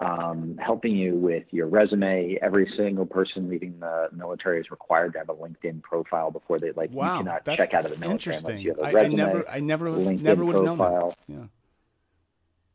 um, 0.00 0.58
helping 0.58 0.96
you 0.96 1.14
with 1.14 1.44
your 1.50 1.68
resume. 1.68 2.38
Every 2.40 2.70
single 2.76 3.06
person 3.06 3.48
leaving 3.48 3.78
the 3.78 4.08
military 4.12 4.60
is 4.60 4.70
required 4.70 5.12
to 5.12 5.18
have 5.18 5.28
a 5.28 5.34
LinkedIn 5.34 5.82
profile 5.82 6.30
before 6.30 6.58
they 6.58 6.72
like. 6.72 6.90
Wow, 6.90 7.18
you 7.18 7.24
cannot 7.24 7.44
check 7.44 7.74
out 7.74 7.84
of 7.84 7.92
the 7.92 7.98
military 7.98 8.36
unless 8.36 8.60
you 8.60 8.70
have 8.70 8.78
a 8.78 8.92
resume. 8.92 9.20
I, 9.20 9.24
I 9.24 9.26
never, 9.26 9.50
I 9.50 9.60
never, 9.60 9.90
LinkedIn 9.90 10.20
never 10.22 10.44
would 10.44 10.54
have 10.56 10.64
known 10.64 10.78
that. 10.78 11.14
Yeah. 11.28 11.44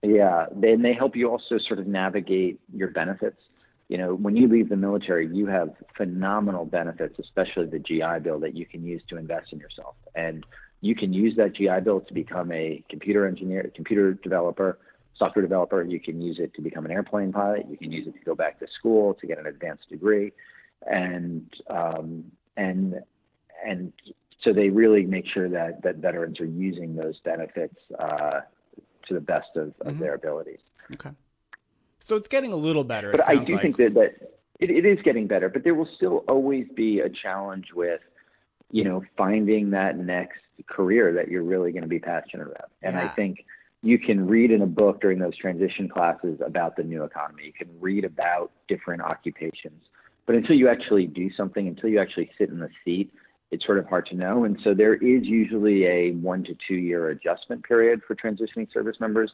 Yeah, 0.04 0.46
then 0.56 0.84
they 0.84 0.94
help 0.94 1.16
you 1.16 1.32
also 1.32 1.58
sort 1.58 1.80
of 1.80 1.88
navigate 1.88 2.60
your 2.72 2.90
benefits. 2.90 3.42
You 3.88 3.98
know, 3.98 4.14
when 4.14 4.36
you 4.36 4.48
leave 4.48 4.70
the 4.70 4.76
military, 4.76 5.28
you 5.28 5.48
have 5.48 5.74
phenomenal 5.98 6.66
benefits, 6.66 7.18
especially 7.18 7.66
the 7.68 7.80
GI 7.80 8.20
Bill 8.24 8.40
that 8.42 8.56
you 8.56 8.68
can 8.68 8.84
use 8.84 9.02
to 9.10 9.18
invest 9.18 9.52
in 9.52 9.60
yourself. 9.60 9.96
And 10.14 10.46
you 10.82 10.96
can 10.96 11.12
use 11.12 11.36
that 11.38 11.56
GI 11.56 11.82
Bill 11.84 12.02
to 12.02 12.14
become 12.14 12.52
a 12.52 12.84
computer 12.88 13.26
engineer, 13.26 13.72
computer 13.76 14.14
developer, 14.14 14.78
software 15.18 15.42
developer. 15.42 15.84
You 15.84 16.00
can 16.00 16.22
use 16.22 16.38
it 16.40 16.54
to 16.56 16.62
become 16.62 16.86
an 16.86 16.92
airplane 16.92 17.32
pilot. 17.32 17.66
You 17.70 17.78
can 17.78 17.92
use 17.92 18.08
it 18.08 18.14
to 18.14 18.26
go 18.26 18.36
back 18.36 18.60
to 18.60 18.68
school 18.78 19.14
to 19.16 19.28
get 19.28 19.38
an 19.38 19.48
advanced 19.48 19.90
degree, 19.90 20.32
and 20.90 21.50
um, 21.70 22.26
and 22.58 23.02
and 23.66 23.94
so 24.44 24.54
they 24.54 24.70
really 24.70 25.06
make 25.06 25.26
sure 25.28 25.50
that 25.50 25.82
that 25.84 25.98
veterans 25.98 26.40
are 26.40 26.46
using 26.46 26.96
those 26.96 27.20
benefits 27.24 27.78
uh, 28.00 28.42
to 29.08 29.14
the 29.14 29.22
best 29.22 29.50
of, 29.56 29.74
of 29.82 29.94
mm-hmm. 29.94 30.00
their 30.00 30.14
abilities. 30.14 30.60
Okay. 30.94 31.12
So 32.00 32.16
it's 32.16 32.28
getting 32.28 32.54
a 32.54 32.58
little 32.58 32.84
better. 32.84 33.12
But 33.12 33.28
I 33.28 33.38
do 33.38 33.54
like. 33.54 33.62
think 33.62 33.78
that 33.78 33.94
that 33.96 34.36
it, 34.60 34.70
it 34.70 34.86
is 34.86 35.00
getting 35.04 35.28
better, 35.28 35.50
but 35.50 35.64
there 35.64 35.74
will 35.74 35.90
still 35.96 36.24
always 36.28 36.68
be 36.76 37.00
a 37.00 37.10
challenge 37.10 37.74
with, 37.74 38.02
you 38.72 38.84
know, 38.84 39.04
finding 39.18 39.72
that 39.72 39.98
next 39.98 40.40
career 40.68 41.14
that 41.14 41.28
you're 41.28 41.44
really 41.44 41.72
going 41.72 41.84
to 41.84 41.90
be 41.90 42.00
passionate 42.00 42.48
about. 42.48 42.70
And 42.82 42.96
yeah. 42.96 43.06
I 43.06 43.08
think 43.10 43.44
you 43.86 44.00
can 44.00 44.26
read 44.26 44.50
in 44.50 44.64
a 44.64 44.66
book 44.66 45.00
during 45.00 45.20
those 45.20 45.38
transition 45.38 45.88
classes 45.88 46.40
about 46.44 46.76
the 46.76 46.82
new 46.82 47.04
economy. 47.04 47.44
You 47.46 47.54
can 47.54 47.70
read 47.80 48.04
about 48.04 48.52
different 48.68 49.04
occupations. 49.04 49.84
But 50.26 50.36
until 50.36 50.56
you 50.56 50.68
actually 50.68 51.06
do 51.06 51.32
something, 51.32 51.68
until 51.68 51.92
you 51.92 52.00
actually 52.00 52.32
sit 52.36 52.50
in 52.50 52.58
the 52.58 52.70
seat, 52.84 53.14
it's 53.52 53.64
sort 53.64 53.78
of 53.78 53.88
hard 53.88 54.08
to 54.08 54.16
know. 54.16 54.44
And 54.44 54.60
so 54.64 54.74
there 54.74 54.96
is 54.96 55.24
usually 55.26 55.86
a 55.86 56.14
one 56.14 56.44
to 56.46 56.58
two 56.68 56.74
year 56.74 57.10
adjustment 57.10 57.64
period 57.64 58.02
for 58.08 58.16
transitioning 58.16 58.74
service 58.74 59.00
members 59.00 59.32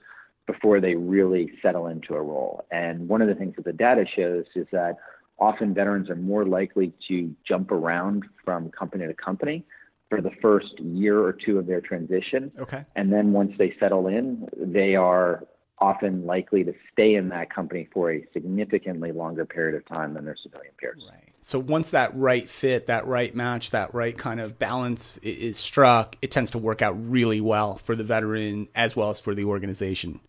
before 0.47 0.81
they 0.81 0.95
really 0.95 1.53
settle 1.61 1.87
into 1.87 2.15
a 2.15 2.21
role. 2.21 2.65
And 2.71 3.07
one 3.07 3.21
of 3.21 3.29
the 3.29 3.35
things 3.35 3.55
that 3.55 3.63
the 3.63 3.71
data 3.71 4.03
shows 4.05 4.43
is 4.53 4.67
that 4.73 4.97
often 5.39 5.73
veterans 5.73 6.09
are 6.09 6.17
more 6.17 6.43
likely 6.43 6.91
to 7.07 7.33
jump 7.47 7.71
around 7.71 8.25
from 8.43 8.69
company 8.71 9.07
to 9.07 9.13
company 9.13 9.63
for 10.11 10.21
the 10.21 10.31
first 10.41 10.77
year 10.77 11.23
or 11.23 11.31
two 11.31 11.57
of 11.57 11.65
their 11.67 11.79
transition. 11.79 12.51
Okay. 12.59 12.83
And 12.97 13.13
then 13.13 13.31
once 13.31 13.53
they 13.57 13.73
settle 13.79 14.07
in, 14.07 14.49
they 14.57 14.95
are 14.95 15.47
often 15.79 16.25
likely 16.25 16.65
to 16.65 16.73
stay 16.91 17.15
in 17.15 17.29
that 17.29 17.49
company 17.49 17.87
for 17.93 18.11
a 18.11 18.27
significantly 18.33 19.13
longer 19.13 19.45
period 19.45 19.73
of 19.73 19.87
time 19.87 20.13
than 20.13 20.25
their 20.25 20.35
civilian 20.35 20.73
peers. 20.77 21.01
Right. 21.09 21.29
So 21.43 21.59
once 21.59 21.91
that 21.91 22.15
right 22.15 22.47
fit, 22.47 22.87
that 22.87 23.07
right 23.07 23.33
match, 23.33 23.71
that 23.71 23.95
right 23.95 24.15
kind 24.15 24.41
of 24.41 24.59
balance 24.59 25.17
is 25.19 25.57
struck, 25.57 26.17
it 26.21 26.29
tends 26.29 26.51
to 26.51 26.57
work 26.57 26.81
out 26.81 27.09
really 27.09 27.39
well 27.39 27.77
for 27.77 27.95
the 27.95 28.03
veteran 28.03 28.67
as 28.75 28.93
well 28.93 29.11
as 29.11 29.21
for 29.21 29.33
the 29.33 29.45
organization. 29.45 30.19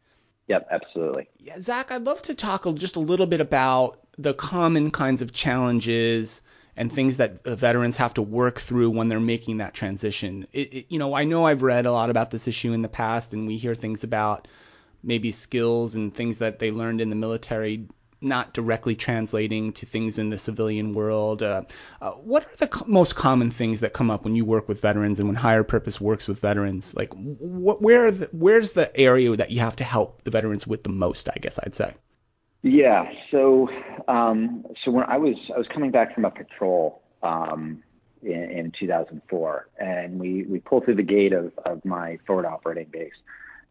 Yep, 0.46 0.68
absolutely. 0.70 1.28
Yeah, 1.40 1.58
Zach, 1.58 1.90
I'd 1.90 2.04
love 2.04 2.22
to 2.22 2.34
talk 2.34 2.72
just 2.76 2.94
a 2.94 3.00
little 3.00 3.26
bit 3.26 3.40
about 3.40 3.98
the 4.16 4.32
common 4.32 4.92
kinds 4.92 5.22
of 5.22 5.32
challenges 5.32 6.40
and 6.76 6.92
things 6.92 7.18
that 7.18 7.44
veterans 7.44 7.96
have 7.96 8.14
to 8.14 8.22
work 8.22 8.58
through 8.58 8.90
when 8.90 9.08
they're 9.08 9.20
making 9.20 9.58
that 9.58 9.74
transition. 9.74 10.46
It, 10.52 10.74
it, 10.74 10.86
you 10.88 10.98
know, 10.98 11.14
I 11.14 11.24
know 11.24 11.44
I've 11.44 11.62
read 11.62 11.86
a 11.86 11.92
lot 11.92 12.10
about 12.10 12.30
this 12.30 12.48
issue 12.48 12.72
in 12.72 12.82
the 12.82 12.88
past, 12.88 13.32
and 13.32 13.46
we 13.46 13.56
hear 13.58 13.74
things 13.74 14.04
about 14.04 14.48
maybe 15.02 15.32
skills 15.32 15.94
and 15.94 16.14
things 16.14 16.38
that 16.38 16.58
they 16.58 16.70
learned 16.70 17.00
in 17.00 17.10
the 17.10 17.16
military 17.16 17.88
not 18.22 18.54
directly 18.54 18.94
translating 18.94 19.72
to 19.72 19.84
things 19.84 20.18
in 20.18 20.30
the 20.30 20.38
civilian 20.38 20.94
world. 20.94 21.42
Uh, 21.42 21.62
uh, 22.00 22.12
what 22.12 22.44
are 22.44 22.56
the 22.56 22.68
co- 22.68 22.84
most 22.86 23.16
common 23.16 23.50
things 23.50 23.80
that 23.80 23.92
come 23.92 24.10
up 24.10 24.24
when 24.24 24.36
you 24.36 24.44
work 24.44 24.68
with 24.68 24.80
veterans 24.80 25.18
and 25.18 25.28
when 25.28 25.36
Hirepurpose 25.36 26.00
works 26.00 26.28
with 26.28 26.38
veterans? 26.38 26.94
Like, 26.94 27.12
wh- 27.12 27.82
where 27.82 28.12
the, 28.12 28.28
where's 28.32 28.72
the 28.72 28.96
area 28.96 29.36
that 29.36 29.50
you 29.50 29.60
have 29.60 29.76
to 29.76 29.84
help 29.84 30.22
the 30.22 30.30
veterans 30.30 30.66
with 30.66 30.84
the 30.84 30.90
most? 30.90 31.28
I 31.28 31.38
guess 31.40 31.58
I'd 31.62 31.74
say. 31.74 31.94
Yeah. 32.62 33.10
So, 33.30 33.68
um, 34.08 34.64
so 34.84 34.90
when 34.90 35.04
I 35.04 35.18
was 35.18 35.36
I 35.54 35.58
was 35.58 35.66
coming 35.72 35.90
back 35.90 36.14
from 36.14 36.24
a 36.24 36.30
patrol 36.30 37.02
um, 37.22 37.82
in, 38.22 38.50
in 38.50 38.72
2004, 38.78 39.68
and 39.78 40.20
we 40.20 40.44
we 40.44 40.60
pulled 40.60 40.84
through 40.84 40.96
the 40.96 41.02
gate 41.02 41.32
of 41.32 41.52
of 41.66 41.84
my 41.84 42.18
forward 42.26 42.46
operating 42.46 42.86
base 42.92 43.12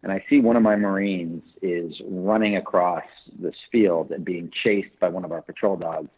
and 0.03 0.11
I 0.11 0.23
see 0.29 0.39
one 0.39 0.55
of 0.55 0.63
my 0.63 0.75
Marines 0.75 1.43
is 1.61 1.93
running 2.07 2.57
across 2.57 3.03
this 3.39 3.55
field 3.71 4.11
and 4.11 4.25
being 4.25 4.51
chased 4.63 4.99
by 4.99 5.09
one 5.09 5.23
of 5.23 5.31
our 5.31 5.41
patrol 5.41 5.75
dogs, 5.77 6.09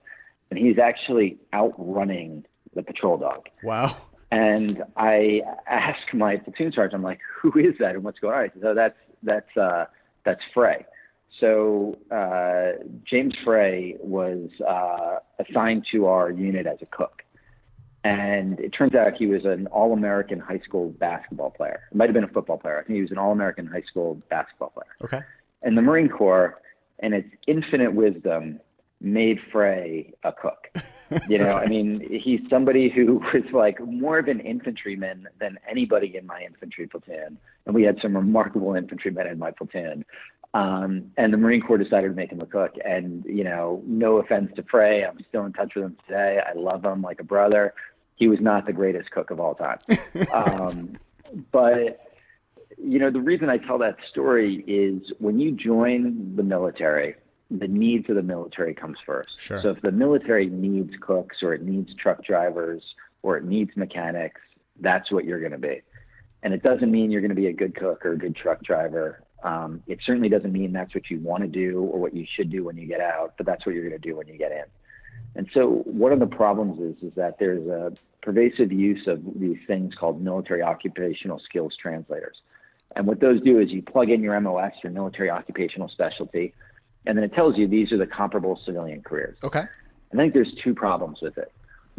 and 0.49 0.57
he's 0.57 0.77
actually 0.79 1.37
outrunning 1.53 2.45
the 2.75 2.83
patrol 2.83 3.17
dog. 3.17 3.47
Wow. 3.61 3.97
And 4.31 4.83
I 4.95 5.41
asked 5.67 6.13
my 6.13 6.37
platoon 6.37 6.71
sergeant, 6.71 6.95
I'm 6.95 7.03
like, 7.03 7.19
who 7.41 7.51
is 7.59 7.75
that 7.79 7.95
and 7.95 8.03
what's 8.03 8.19
going 8.19 8.35
on? 8.35 8.49
He 8.53 8.59
said, 8.59 8.69
oh, 8.69 8.73
that's 8.73 8.97
that's 9.21 9.57
uh, 9.57 9.85
that's 10.25 10.41
Frey. 10.53 10.85
So 11.39 11.97
uh, 12.11 12.83
James 13.09 13.33
Frey 13.43 13.95
was 13.99 14.49
uh, 14.67 15.19
assigned 15.39 15.85
to 15.91 16.05
our 16.05 16.31
unit 16.31 16.67
as 16.67 16.77
a 16.81 16.85
cook. 16.85 17.23
And 18.03 18.59
it 18.59 18.69
turns 18.69 18.95
out 18.95 19.13
he 19.17 19.27
was 19.27 19.45
an 19.45 19.67
All 19.67 19.93
American 19.93 20.39
high 20.39 20.59
school 20.59 20.89
basketball 20.99 21.51
player. 21.51 21.81
It 21.91 21.95
might 21.95 22.09
have 22.09 22.13
been 22.13 22.25
a 22.25 22.29
football 22.29 22.57
player. 22.57 22.79
I 22.79 22.83
think 22.83 22.95
he 22.95 23.01
was 23.01 23.11
an 23.11 23.17
All 23.17 23.31
American 23.31 23.65
high 23.65 23.83
school 23.89 24.21
basketball 24.29 24.71
player. 24.71 24.95
Okay. 25.03 25.21
And 25.61 25.77
the 25.77 25.81
Marine 25.81 26.09
Corps, 26.09 26.61
and 26.99 27.13
its 27.13 27.29
infinite 27.47 27.93
wisdom, 27.93 28.59
made 28.99 29.39
Frey 29.51 30.13
a 30.23 30.31
cook. 30.31 30.69
You 31.29 31.37
know, 31.37 31.49
I 31.49 31.67
mean, 31.67 32.01
he's 32.09 32.39
somebody 32.49 32.89
who 32.89 33.21
was 33.33 33.43
like 33.53 33.79
more 33.79 34.17
of 34.17 34.27
an 34.27 34.39
infantryman 34.39 35.27
than 35.39 35.59
anybody 35.69 36.15
in 36.17 36.25
my 36.25 36.41
infantry 36.41 36.87
platoon. 36.87 37.37
And 37.67 37.75
we 37.75 37.83
had 37.83 37.99
some 38.01 38.15
remarkable 38.15 38.73
infantrymen 38.73 39.27
in 39.27 39.37
my 39.37 39.51
platoon. 39.51 40.05
Um, 40.53 41.11
and 41.17 41.33
the 41.33 41.37
Marine 41.37 41.61
Corps 41.61 41.79
decided 41.79 42.09
to 42.09 42.13
make 42.13 42.31
him 42.31 42.41
a 42.41 42.45
cook. 42.45 42.75
And, 42.85 43.25
you 43.25 43.43
know, 43.43 43.81
no 43.85 44.17
offense 44.17 44.51
to 44.55 44.63
Frey, 44.63 45.03
I'm 45.03 45.19
still 45.27 45.45
in 45.45 45.53
touch 45.53 45.73
with 45.75 45.85
him 45.85 45.97
today. 46.07 46.39
I 46.45 46.53
love 46.53 46.85
him 46.85 47.01
like 47.01 47.19
a 47.19 47.23
brother 47.23 47.73
he 48.15 48.27
was 48.27 48.39
not 48.39 48.65
the 48.65 48.73
greatest 48.73 49.11
cook 49.11 49.31
of 49.31 49.39
all 49.39 49.55
time. 49.55 49.79
um, 50.33 50.97
but 51.51 51.99
you 52.77 52.99
know, 52.99 53.11
the 53.11 53.21
reason 53.21 53.49
I 53.49 53.57
tell 53.57 53.77
that 53.79 53.97
story 54.09 54.63
is 54.67 55.11
when 55.19 55.39
you 55.39 55.51
join 55.51 56.35
the 56.35 56.43
military, 56.43 57.15
the 57.51 57.67
needs 57.67 58.09
of 58.09 58.15
the 58.15 58.23
military 58.23 58.73
comes 58.73 58.97
first. 59.05 59.39
Sure. 59.39 59.61
So 59.61 59.69
if 59.69 59.81
the 59.81 59.91
military 59.91 60.47
needs 60.47 60.93
cooks 60.99 61.43
or 61.43 61.53
it 61.53 61.61
needs 61.61 61.93
truck 61.95 62.23
drivers 62.23 62.83
or 63.21 63.37
it 63.37 63.45
needs 63.45 63.71
mechanics, 63.75 64.41
that's 64.79 65.11
what 65.11 65.25
you're 65.25 65.39
going 65.39 65.51
to 65.51 65.57
be. 65.57 65.81
And 66.41 66.53
it 66.53 66.63
doesn't 66.63 66.91
mean 66.91 67.11
you're 67.11 67.21
going 67.21 67.29
to 67.29 67.35
be 67.35 67.47
a 67.47 67.53
good 67.53 67.75
cook 67.75 68.05
or 68.05 68.13
a 68.13 68.17
good 68.17 68.35
truck 68.35 68.63
driver. 68.63 69.22
Um, 69.43 69.83
it 69.87 69.99
certainly 70.05 70.29
doesn't 70.29 70.51
mean 70.51 70.71
that's 70.71 70.95
what 70.95 71.09
you 71.09 71.19
want 71.19 71.43
to 71.43 71.49
do 71.49 71.81
or 71.81 71.99
what 71.99 72.15
you 72.15 72.25
should 72.35 72.49
do 72.49 72.63
when 72.63 72.77
you 72.77 72.87
get 72.87 73.01
out, 73.01 73.33
but 73.37 73.45
that's 73.45 73.65
what 73.65 73.75
you're 73.75 73.87
going 73.87 74.01
to 74.01 74.07
do 74.07 74.15
when 74.15 74.27
you 74.27 74.37
get 74.37 74.51
in. 74.51 74.63
And 75.35 75.49
so 75.53 75.81
one 75.85 76.11
of 76.11 76.19
the 76.19 76.27
problems 76.27 76.79
is 76.79 77.03
is 77.03 77.15
that 77.15 77.39
there's 77.39 77.67
a 77.67 77.93
pervasive 78.21 78.71
use 78.71 79.05
of 79.07 79.21
these 79.35 79.57
things 79.67 79.93
called 79.99 80.21
military 80.21 80.61
occupational 80.61 81.39
skills 81.39 81.75
translators. 81.79 82.37
And 82.95 83.07
what 83.07 83.19
those 83.19 83.41
do 83.41 83.59
is 83.59 83.69
you 83.71 83.81
plug 83.81 84.09
in 84.09 84.21
your 84.21 84.39
MOS, 84.39 84.71
your 84.83 84.91
military 84.91 85.29
occupational 85.29 85.89
specialty, 85.89 86.53
and 87.05 87.17
then 87.17 87.23
it 87.23 87.33
tells 87.33 87.57
you 87.57 87.67
these 87.67 87.91
are 87.91 87.97
the 87.97 88.07
comparable 88.07 88.59
civilian 88.65 89.01
careers. 89.01 89.37
Okay. 89.43 89.63
I 90.13 90.15
think 90.15 90.33
there's 90.33 90.53
two 90.63 90.75
problems 90.75 91.19
with 91.21 91.37
it. 91.37 91.51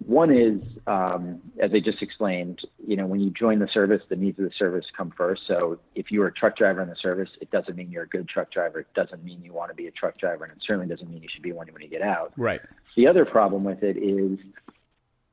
One 0.06 0.36
is, 0.36 0.60
um, 0.86 1.40
as 1.60 1.70
I 1.72 1.78
just 1.78 2.02
explained, 2.02 2.60
you 2.84 2.96
know, 2.96 3.06
when 3.06 3.20
you 3.20 3.30
join 3.30 3.60
the 3.60 3.68
service, 3.72 4.02
the 4.08 4.16
needs 4.16 4.38
of 4.38 4.44
the 4.44 4.50
service 4.58 4.84
come 4.96 5.12
first. 5.16 5.42
So 5.46 5.78
if 5.94 6.10
you're 6.10 6.26
a 6.26 6.32
truck 6.32 6.56
driver 6.56 6.82
in 6.82 6.88
the 6.88 6.96
service, 6.96 7.30
it 7.40 7.50
doesn't 7.50 7.76
mean 7.76 7.90
you're 7.90 8.02
a 8.02 8.08
good 8.08 8.28
truck 8.28 8.50
driver. 8.50 8.80
It 8.80 8.92
doesn't 8.94 9.24
mean 9.24 9.40
you 9.42 9.52
want 9.52 9.70
to 9.70 9.74
be 9.74 9.86
a 9.86 9.92
truck 9.92 10.18
driver, 10.18 10.44
and 10.44 10.52
it 10.52 10.58
certainly 10.66 10.88
doesn't 10.88 11.08
mean 11.08 11.22
you 11.22 11.28
should 11.32 11.42
be 11.42 11.52
one 11.52 11.68
when 11.72 11.80
you 11.80 11.88
get 11.88 12.02
out. 12.02 12.32
Right. 12.36 12.60
The 12.96 13.06
other 13.06 13.24
problem 13.24 13.62
with 13.62 13.82
it 13.82 13.96
is, 13.96 14.38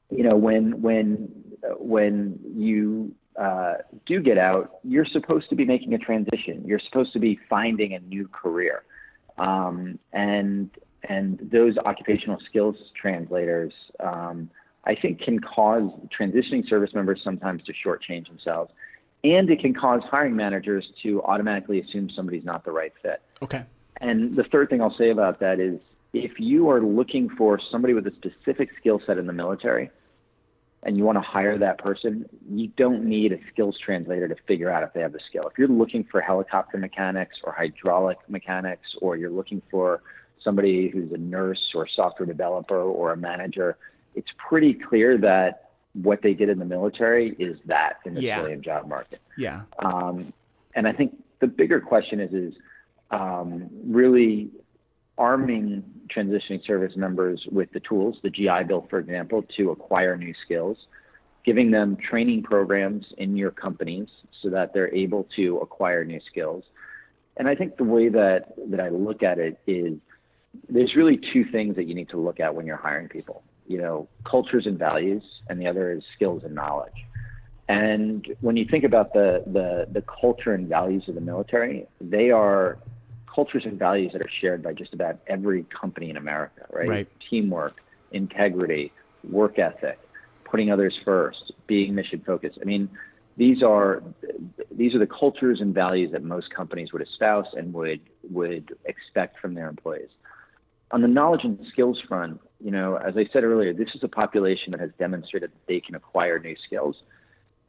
you 0.10 0.24
know, 0.24 0.36
when 0.36 0.82
when 0.82 1.30
when 1.80 2.40
you 2.56 3.14
uh, 3.40 3.76
do 4.06 4.22
get 4.22 4.38
out, 4.38 4.80
you're 4.84 5.06
supposed 5.06 5.50
to 5.50 5.56
be 5.56 5.66
making 5.66 5.94
a 5.94 5.98
transition. 5.98 6.64
You're 6.66 6.80
supposed 6.80 7.14
to 7.14 7.20
be 7.20 7.40
finding 7.50 7.94
a 7.94 8.00
new 8.00 8.28
career, 8.28 8.84
um, 9.38 9.98
and 10.14 10.70
and 11.04 11.40
those 11.52 11.78
occupational 11.78 12.40
skills 12.46 12.76
translators, 13.00 13.74
um, 14.00 14.50
I 14.86 14.96
think, 14.96 15.22
can 15.22 15.40
cause 15.40 15.90
transitioning 16.18 16.68
service 16.68 16.94
members 16.94 17.22
sometimes 17.24 17.64
to 17.64 17.74
shortchange 17.74 18.28
themselves, 18.28 18.72
and 19.24 19.50
it 19.50 19.60
can 19.60 19.74
cause 19.74 20.02
hiring 20.10 20.36
managers 20.36 20.86
to 21.04 21.22
automatically 21.24 21.80
assume 21.82 22.10
somebody's 22.10 22.44
not 22.44 22.66
the 22.66 22.72
right 22.72 22.94
fit. 23.02 23.22
Okay. 23.42 23.64
And 24.00 24.36
the 24.36 24.44
third 24.44 24.70
thing 24.70 24.82
I'll 24.82 24.98
say 24.98 25.12
about 25.12 25.40
that 25.40 25.60
is, 25.60 25.80
if 26.14 26.40
you 26.40 26.70
are 26.70 26.82
looking 26.82 27.30
for 27.30 27.60
somebody 27.72 27.94
with 27.94 28.06
a 28.08 28.12
specific 28.12 28.70
skill 28.80 29.02
set 29.06 29.18
in 29.18 29.28
the 29.28 29.34
military, 29.34 29.90
and 30.84 30.98
you 30.98 31.04
want 31.04 31.16
to 31.16 31.22
hire 31.22 31.58
that 31.60 31.78
person, 31.78 32.28
you 32.50 32.68
don't 32.76 33.06
need 33.06 33.32
a 33.32 33.38
skills 33.52 33.78
translator 33.78 34.28
to 34.28 34.36
figure 34.48 34.72
out 34.72 34.82
if 34.82 34.92
they 34.94 35.02
have 35.02 35.14
the 35.14 35.20
skill. 35.30 35.48
If 35.48 35.58
you're 35.58 35.68
looking 35.68 36.04
for 36.04 36.22
helicopter 36.22 36.78
mechanics 36.78 37.38
or 37.44 37.54
hydraulic 37.54 38.18
mechanics, 38.28 38.96
or 39.00 39.16
you're 39.16 39.30
looking 39.30 39.62
for 39.70 40.02
somebody 40.44 40.90
who's 40.90 41.12
a 41.12 41.18
nurse 41.18 41.72
or 41.76 41.88
software 41.88 42.26
developer 42.26 42.80
or 42.80 43.14
a 43.14 43.18
manager, 43.18 43.78
it's 44.16 44.30
pretty 44.38 44.74
clear 44.74 45.18
that 45.18 45.72
what 45.94 46.22
they 46.22 46.34
did 46.34 46.50
in 46.50 46.60
the 46.60 46.66
military 46.66 47.36
is 47.38 47.58
that 47.66 47.98
in 48.06 48.14
the 48.14 48.22
yeah. 48.22 48.38
civilian 48.38 48.62
job 48.62 48.88
market. 48.88 49.20
Yeah. 49.38 49.64
Um, 49.80 50.34
and 50.76 50.88
I 50.88 50.94
think 50.94 51.16
the 51.40 51.48
bigger 51.48 51.82
question 51.82 52.20
is 52.20 52.34
is 52.34 52.54
um, 53.12 53.70
really 53.86 54.50
arming 55.18 55.84
transitioning 56.16 56.66
service 56.66 56.96
members 56.96 57.46
with 57.52 57.72
the 57.74 57.80
tools, 57.82 58.18
the 58.24 58.30
GI 58.30 58.64
Bill, 58.68 58.88
for 58.90 59.00
example, 59.00 59.44
to 59.58 59.72
acquire 59.72 60.18
new 60.18 60.34
skills, 60.46 60.78
giving 61.46 61.72
them 61.72 61.98
training 61.98 62.44
programs 62.44 63.06
in 63.18 63.36
your 63.38 63.52
companies 63.52 64.08
so 64.42 64.50
that 64.50 64.74
they're 64.74 64.94
able 64.94 65.28
to 65.36 65.58
acquire 65.60 66.04
new 66.04 66.20
skills. 66.30 66.64
And 67.38 67.48
I 67.48 67.56
think 67.56 67.78
the 67.78 67.84
way 67.84 68.10
that, 68.10 68.54
that 68.70 68.80
I 68.80 68.90
look 68.90 69.24
at 69.24 69.40
it 69.40 69.60
is 69.68 69.94
there's 70.70 70.96
really 70.96 71.20
two 71.34 71.46
things 71.52 71.76
that 71.76 71.86
you 71.86 71.96
need 71.96 72.10
to 72.10 72.18
look 72.18 72.40
at 72.40 72.54
when 72.54 72.66
you're 72.66 72.78
hiring 72.78 73.08
people. 73.08 73.44
You 73.68 73.78
know, 73.78 74.08
cultures 74.30 74.66
and 74.66 74.78
values, 74.78 75.24
and 75.50 75.60
the 75.60 75.68
other 75.68 75.92
is 75.92 76.04
skills 76.16 76.44
and 76.44 76.54
knowledge. 76.54 76.94
And 77.70 78.28
when 78.42 78.58
you 78.58 78.66
think 78.70 78.84
about 78.84 79.14
the, 79.14 79.44
the, 79.48 79.88
the 79.92 80.02
culture 80.02 80.54
and 80.54 80.68
values 80.68 81.04
of 81.08 81.16
the 81.16 81.22
military, 81.22 81.88
they 82.02 82.32
are 82.32 82.80
cultures 83.34 83.64
and 83.66 83.80
values 83.80 84.12
that 84.12 84.22
are 84.22 84.30
shared 84.42 84.62
by 84.62 84.74
just 84.74 84.94
about 84.94 85.20
every 85.28 85.64
company 85.64 86.10
in 86.10 86.18
America, 86.18 86.66
right? 86.70 86.90
Right. 86.90 87.08
Teamwork, 87.30 87.78
integrity, 88.12 88.92
work 89.30 89.58
ethic, 89.58 90.00
putting 90.44 90.70
others 90.70 90.94
first, 91.06 91.54
being 91.68 91.96
mission 91.96 92.22
focused. 92.26 92.58
I 92.62 92.66
mean, 92.66 92.90
these 93.38 93.64
are 93.64 94.04
these 94.70 94.94
are 94.94 95.00
the 95.00 95.08
cultures 95.08 95.62
and 95.62 95.74
values 95.74 96.12
that 96.12 96.24
most 96.24 96.54
companies 96.54 96.92
would 96.92 97.02
espouse 97.02 97.46
and 97.54 97.74
would 97.74 98.02
would 98.30 98.76
expect 98.86 99.40
from 99.40 99.54
their 99.54 99.70
employees. 99.70 100.10
On 100.92 101.02
the 101.02 101.08
knowledge 101.08 101.42
and 101.44 101.58
skills 101.72 102.00
front, 102.08 102.42
you 102.60 102.72
know, 102.72 102.96
as 102.96 103.16
I 103.18 103.26
said 103.32 103.44
earlier, 103.44 103.74
this 103.74 103.90
is 103.96 104.04
a 104.04 104.08
population 104.08 104.72
that 104.72 104.80
has 104.80 104.92
demonstrated 105.00 105.52
that 105.52 105.68
they 105.68 105.80
can 105.80 105.96
acquire 105.96 106.40
new 106.40 106.56
skills. 106.66 106.96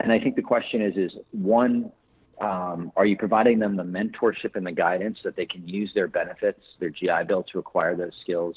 And 0.00 0.12
I 0.12 0.18
think 0.18 0.36
the 0.36 0.42
question 0.42 0.82
is, 0.82 0.96
is 0.96 1.12
one, 1.30 1.92
um, 2.40 2.90
are 2.96 3.06
you 3.06 3.16
providing 3.16 3.60
them 3.60 3.76
the 3.76 3.84
mentorship 3.84 4.56
and 4.56 4.66
the 4.66 4.72
guidance 4.72 5.18
that 5.22 5.36
they 5.36 5.46
can 5.46 5.66
use 5.68 5.92
their 5.94 6.08
benefits, 6.08 6.60
their 6.80 6.90
GI 6.90 7.24
Bill, 7.28 7.44
to 7.52 7.58
acquire 7.58 7.94
those 7.96 8.12
skills 8.20 8.56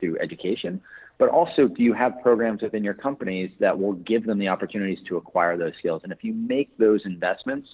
through 0.00 0.18
education? 0.20 0.80
But 1.18 1.28
also, 1.28 1.68
do 1.68 1.82
you 1.82 1.92
have 1.92 2.14
programs 2.22 2.62
within 2.62 2.84
your 2.84 2.94
companies 2.94 3.50
that 3.58 3.78
will 3.78 3.94
give 3.94 4.24
them 4.24 4.38
the 4.38 4.48
opportunities 4.48 4.98
to 5.08 5.16
acquire 5.16 5.56
those 5.56 5.72
skills? 5.78 6.02
And 6.04 6.12
if 6.12 6.22
you 6.22 6.32
make 6.32 6.76
those 6.78 7.02
investments, 7.04 7.68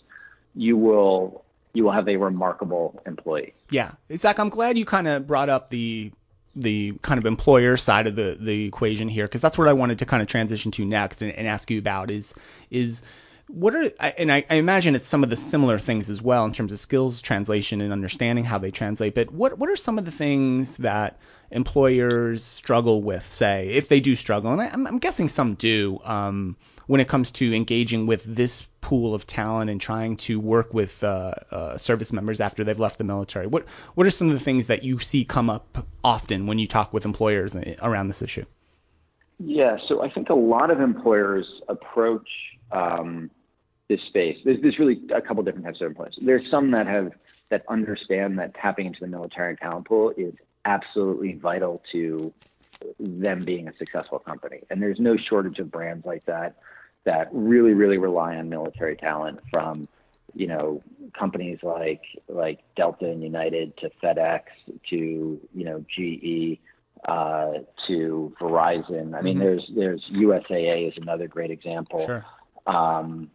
you 0.54 0.76
will 0.76 1.44
you 1.74 1.84
will 1.84 1.92
have 1.92 2.08
a 2.08 2.16
remarkable 2.16 3.02
employee. 3.04 3.52
Yeah, 3.70 3.92
Zach, 4.14 4.38
I'm 4.38 4.48
glad 4.48 4.78
you 4.78 4.84
kind 4.84 5.08
of 5.08 5.26
brought 5.26 5.48
up 5.48 5.70
the 5.70 6.12
the 6.56 6.92
kind 7.02 7.18
of 7.18 7.26
employer 7.26 7.76
side 7.76 8.06
of 8.06 8.16
the 8.16 8.36
the 8.40 8.66
equation 8.66 9.08
here 9.08 9.26
because 9.26 9.40
that's 9.40 9.58
what 9.58 9.68
I 9.68 9.72
wanted 9.72 9.98
to 10.00 10.06
kind 10.06 10.22
of 10.22 10.28
transition 10.28 10.70
to 10.72 10.84
next 10.84 11.22
and, 11.22 11.32
and 11.32 11.46
ask 11.46 11.70
you 11.70 11.78
about 11.78 12.10
is 12.10 12.34
is 12.70 13.02
what 13.48 13.74
are 13.74 13.90
and 14.18 14.32
I, 14.32 14.44
I, 14.48 14.54
imagine 14.54 14.94
it's 14.94 15.06
some 15.06 15.22
of 15.22 15.30
the 15.30 15.36
similar 15.36 15.78
things 15.78 16.08
as 16.08 16.22
well 16.22 16.44
in 16.44 16.52
terms 16.52 16.72
of 16.72 16.78
skills 16.78 17.20
translation 17.20 17.80
and 17.80 17.92
understanding 17.92 18.44
how 18.44 18.58
they 18.58 18.70
translate 18.70 19.14
but 19.14 19.30
what 19.32 19.58
what 19.58 19.68
are 19.68 19.76
some 19.76 19.98
of 19.98 20.04
the 20.04 20.10
things 20.10 20.78
that 20.78 21.18
employers 21.54 22.42
struggle 22.42 23.02
with 23.02 23.24
say 23.24 23.70
if 23.70 23.88
they 23.88 24.00
do 24.00 24.16
struggle? 24.16 24.52
And 24.52 24.60
I, 24.60 24.66
am 24.66 24.86
I'm 24.86 24.98
guessing 24.98 25.28
some 25.28 25.54
do 25.54 25.98
um, 26.04 26.56
when 26.86 27.00
it 27.00 27.08
comes 27.08 27.30
to 27.32 27.54
engaging 27.54 28.06
with 28.06 28.24
this 28.24 28.66
pool 28.84 29.14
of 29.14 29.26
talent 29.26 29.70
and 29.70 29.80
trying 29.80 30.18
to 30.18 30.38
work 30.38 30.74
with 30.74 31.02
uh, 31.02 31.32
uh, 31.50 31.78
service 31.78 32.12
members 32.12 32.38
after 32.38 32.64
they've 32.64 32.78
left 32.78 32.98
the 32.98 33.04
military? 33.04 33.46
What 33.46 33.64
what 33.94 34.06
are 34.06 34.10
some 34.10 34.28
of 34.28 34.34
the 34.34 34.44
things 34.44 34.66
that 34.66 34.84
you 34.84 35.00
see 35.00 35.24
come 35.24 35.48
up 35.48 35.86
often 36.04 36.46
when 36.46 36.58
you 36.58 36.66
talk 36.66 36.92
with 36.92 37.06
employers 37.06 37.56
around 37.82 38.08
this 38.08 38.20
issue? 38.20 38.44
Yeah, 39.38 39.78
so 39.88 40.02
I 40.02 40.10
think 40.10 40.28
a 40.28 40.34
lot 40.34 40.70
of 40.70 40.80
employers 40.80 41.46
approach 41.68 42.28
um, 42.70 43.30
this 43.88 44.00
space. 44.02 44.38
There's, 44.44 44.60
there's 44.60 44.78
really 44.78 45.00
a 45.12 45.20
couple 45.20 45.42
different 45.42 45.66
types 45.66 45.80
of 45.80 45.88
employers. 45.88 46.18
There's 46.20 46.48
some 46.50 46.70
that 46.72 46.86
have 46.86 47.12
that 47.48 47.64
understand 47.68 48.38
that 48.38 48.54
tapping 48.54 48.86
into 48.86 49.00
the 49.00 49.06
military 49.06 49.56
talent 49.56 49.86
pool 49.88 50.12
is 50.16 50.34
absolutely 50.66 51.34
vital 51.34 51.82
to 51.92 52.32
them 52.98 53.44
being 53.44 53.66
a 53.66 53.76
successful 53.78 54.18
company. 54.18 54.60
And 54.70 54.82
there's 54.82 55.00
no 55.00 55.16
shortage 55.16 55.58
of 55.58 55.70
brands 55.70 56.04
like 56.04 56.26
that 56.26 56.56
that 57.04 57.28
really, 57.32 57.74
really 57.74 57.98
rely 57.98 58.36
on 58.36 58.48
military 58.48 58.96
talent 58.96 59.40
from, 59.50 59.88
you 60.34 60.46
know, 60.46 60.82
companies 61.18 61.58
like 61.62 62.02
like 62.28 62.60
Delta 62.76 63.06
and 63.06 63.22
United 63.22 63.76
to 63.78 63.90
FedEx 64.02 64.42
to, 64.90 65.40
you 65.54 65.64
know, 65.64 65.84
GE 65.88 66.58
uh, 67.06 67.52
to 67.86 68.34
Verizon. 68.40 69.14
I 69.14 69.20
mean, 69.20 69.36
mm-hmm. 69.36 69.40
there's 69.40 69.70
there's 69.74 70.02
USAA 70.12 70.88
is 70.88 70.94
another 70.96 71.28
great 71.28 71.50
example. 71.50 72.04
Sure. 72.06 72.24
Um, 72.66 73.30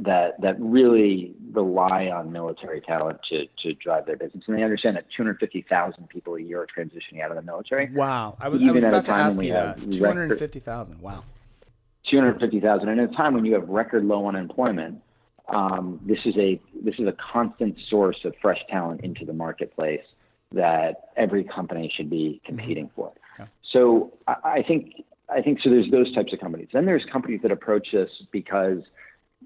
that 0.00 0.40
that 0.40 0.56
really 0.58 1.32
rely 1.52 2.08
on 2.08 2.32
military 2.32 2.80
talent 2.80 3.20
to 3.30 3.46
to 3.62 3.72
drive 3.74 4.04
their 4.04 4.16
business, 4.16 4.42
and 4.48 4.58
they 4.58 4.64
understand 4.64 4.96
that 4.96 5.06
250,000 5.16 6.08
people 6.08 6.34
a 6.34 6.40
year 6.40 6.60
are 6.62 6.66
transitioning 6.66 7.22
out 7.22 7.30
of 7.30 7.36
the 7.36 7.42
military. 7.42 7.88
Wow, 7.92 8.36
I 8.40 8.48
was, 8.48 8.60
I 8.62 8.72
was 8.72 8.82
about 8.82 9.04
to 9.04 9.12
ask 9.12 9.40
you 9.40 9.52
that. 9.52 9.92
250,000. 9.92 11.00
Wow. 11.00 11.22
250,000, 12.10 12.88
and 12.88 13.00
at 13.00 13.10
a 13.10 13.16
time 13.16 13.34
when 13.34 13.44
you 13.44 13.54
have 13.54 13.68
record 13.68 14.04
low 14.04 14.28
unemployment, 14.28 15.00
um, 15.48 16.00
this 16.04 16.18
is 16.24 16.34
a 16.36 16.60
this 16.84 16.94
is 16.98 17.06
a 17.06 17.14
constant 17.32 17.76
source 17.88 18.18
of 18.24 18.34
fresh 18.42 18.58
talent 18.68 19.02
into 19.02 19.24
the 19.24 19.32
marketplace 19.32 20.04
that 20.52 21.10
every 21.16 21.44
company 21.44 21.92
should 21.96 22.10
be 22.10 22.40
competing 22.44 22.90
for. 22.94 23.12
So 23.72 24.12
I, 24.26 24.34
I 24.44 24.64
think 24.66 25.04
I 25.28 25.42
think 25.42 25.60
so. 25.62 25.70
There's 25.70 25.90
those 25.90 26.12
types 26.14 26.32
of 26.32 26.40
companies. 26.40 26.68
Then 26.72 26.86
there's 26.86 27.04
companies 27.12 27.40
that 27.42 27.52
approach 27.52 27.88
this 27.92 28.10
because 28.32 28.78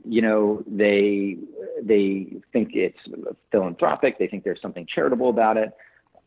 you 0.04 0.22
know 0.22 0.62
they 0.66 1.36
they 1.82 2.34
think 2.52 2.70
it's 2.74 2.98
philanthropic. 3.50 4.18
They 4.18 4.26
think 4.26 4.44
there's 4.44 4.60
something 4.62 4.86
charitable 4.94 5.30
about 5.30 5.56
it. 5.56 5.70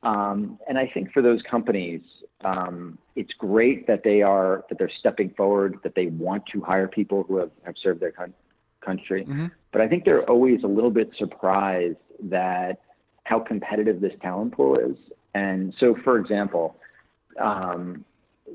Um, 0.03 0.59
and 0.67 0.77
I 0.77 0.89
think 0.93 1.11
for 1.11 1.21
those 1.21 1.41
companies, 1.49 2.01
um, 2.43 2.97
it's 3.15 3.31
great 3.37 3.87
that 3.87 4.03
they 4.03 4.21
are 4.21 4.65
that 4.69 4.77
they're 4.77 4.91
stepping 4.99 5.29
forward, 5.31 5.77
that 5.83 5.95
they 5.95 6.07
want 6.07 6.43
to 6.53 6.61
hire 6.61 6.87
people 6.87 7.23
who 7.23 7.37
have, 7.37 7.51
have 7.65 7.75
served 7.81 8.01
their 8.01 8.11
con- 8.11 8.33
country. 8.85 9.23
Mm-hmm. 9.23 9.47
But 9.71 9.81
I 9.81 9.87
think 9.87 10.03
they're 10.03 10.29
always 10.29 10.63
a 10.63 10.67
little 10.67 10.91
bit 10.91 11.09
surprised 11.17 11.97
that 12.23 12.81
how 13.23 13.39
competitive 13.39 14.01
this 14.01 14.13
talent 14.21 14.53
pool 14.53 14.77
is. 14.77 14.97
And 15.33 15.73
so, 15.79 15.95
for 16.03 16.19
example, 16.19 16.75
um, 17.39 18.03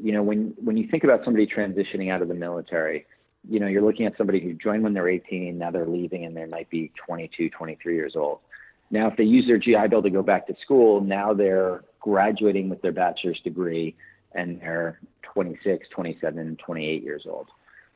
you 0.01 0.13
know, 0.13 0.23
when 0.23 0.55
when 0.63 0.77
you 0.77 0.87
think 0.91 1.05
about 1.05 1.25
somebody 1.25 1.47
transitioning 1.47 2.13
out 2.13 2.23
of 2.23 2.29
the 2.29 2.35
military, 2.35 3.07
you 3.49 3.59
know, 3.59 3.67
you're 3.67 3.83
looking 3.83 4.07
at 4.07 4.17
somebody 4.17 4.41
who 4.41 4.53
joined 4.53 4.83
when 4.83 4.93
they're 4.93 5.09
18, 5.09 5.57
now 5.57 5.71
they're 5.71 5.87
leaving, 5.87 6.25
and 6.25 6.37
they 6.37 6.45
might 6.45 6.69
be 6.71 6.93
22, 7.07 7.51
23 7.51 7.95
years 7.95 8.15
old. 8.15 8.41
Now, 8.91 9.09
if 9.09 9.17
they 9.17 9.25
use 9.25 9.47
their 9.47 9.59
GI 9.59 9.89
Bill 9.91 10.03
to 10.03 10.11
go 10.11 10.23
back 10.23 10.47
to 10.47 10.55
school, 10.63 11.01
now 11.01 11.35
they're 11.35 11.85
graduating 12.01 12.69
with 12.69 12.81
their 12.81 12.93
bachelor's 12.93 13.41
degree, 13.45 13.95
and 14.33 14.61
they're 14.61 15.01
26, 15.35 15.87
27, 15.95 16.57
28 16.65 17.03
years 17.03 17.25
old. 17.29 17.49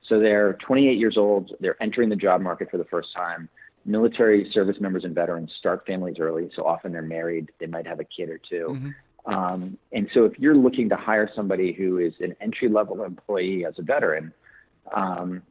So 0.08 0.18
they're 0.18 0.54
28 0.54 0.98
years 0.98 1.16
old. 1.16 1.52
They're 1.60 1.80
entering 1.82 2.08
the 2.08 2.16
job 2.16 2.40
market 2.42 2.70
for 2.70 2.76
the 2.76 2.84
first 2.84 3.08
time 3.14 3.48
military 3.84 4.50
service 4.52 4.76
members 4.80 5.04
and 5.04 5.14
veterans 5.14 5.50
start 5.58 5.84
families 5.86 6.16
early. 6.20 6.50
So 6.54 6.64
often 6.64 6.92
they're 6.92 7.02
married, 7.02 7.50
they 7.58 7.66
might 7.66 7.86
have 7.86 8.00
a 8.00 8.04
kid 8.04 8.28
or 8.28 8.38
2 8.38 8.66
mm-hmm. 8.70 9.32
um, 9.32 9.76
and 9.92 10.08
so 10.14 10.24
if 10.24 10.38
you're 10.38 10.56
looking 10.56 10.88
to 10.88 10.96
hire 10.96 11.30
somebody 11.34 11.72
who 11.72 11.98
is 11.98 12.12
an 12.20 12.34
entry 12.40 12.68
level 12.68 13.02
employee 13.04 13.64
as 13.64 13.74
a 13.78 13.82
veteran, 13.82 14.32
um, 14.94 15.42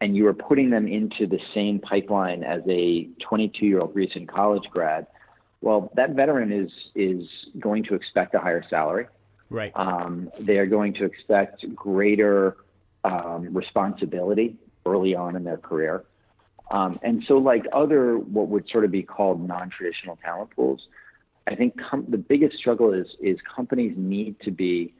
and 0.00 0.16
you 0.16 0.26
are 0.26 0.34
putting 0.34 0.70
them 0.70 0.88
into 0.88 1.26
the 1.26 1.38
same 1.54 1.78
pipeline 1.78 2.42
as 2.42 2.62
a 2.68 3.08
22 3.22 3.66
year 3.66 3.80
old 3.80 3.94
recent 3.94 4.28
college 4.28 4.64
grad, 4.70 5.06
well, 5.60 5.92
that 5.94 6.10
veteran 6.10 6.52
is 6.52 6.70
is 6.94 7.26
going 7.58 7.84
to 7.84 7.94
expect 7.94 8.34
a 8.34 8.38
higher 8.38 8.64
salary. 8.70 9.06
Right. 9.50 9.72
Um, 9.74 10.30
they 10.40 10.56
are 10.58 10.66
going 10.66 10.94
to 10.94 11.04
expect 11.04 11.64
greater 11.74 12.56
um, 13.04 13.52
responsibility 13.52 14.56
early 14.86 15.14
on 15.14 15.36
in 15.36 15.44
their 15.44 15.58
career. 15.58 16.04
Um, 16.70 16.98
and 17.02 17.22
so, 17.26 17.34
like 17.34 17.66
other 17.72 18.16
what 18.16 18.48
would 18.48 18.68
sort 18.70 18.84
of 18.84 18.90
be 18.90 19.02
called 19.02 19.46
non-traditional 19.46 20.16
talent 20.24 20.50
pools, 20.54 20.80
I 21.46 21.56
think 21.56 21.74
com- 21.90 22.06
the 22.08 22.16
biggest 22.16 22.56
struggle 22.56 22.92
is 22.94 23.06
is 23.20 23.36
companies 23.54 23.94
need 23.96 24.36
to 24.44 24.50
be 24.50 24.94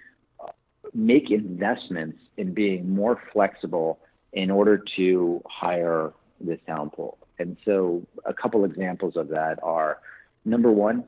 uh, 0.45 0.51
make 0.93 1.31
investments 1.31 2.19
in 2.37 2.53
being 2.53 2.93
more 2.93 3.23
flexible 3.33 4.01
in 4.33 4.51
order 4.51 4.83
to 4.97 5.43
hire 5.47 6.13
this 6.41 6.59
talent 6.67 6.93
pool. 6.93 7.19
And 7.39 7.57
so, 7.65 8.07
a 8.25 8.35
couple 8.35 8.65
examples 8.65 9.17
of 9.17 9.29
that 9.29 9.59
are 9.63 9.99
number 10.45 10.71
one, 10.71 11.05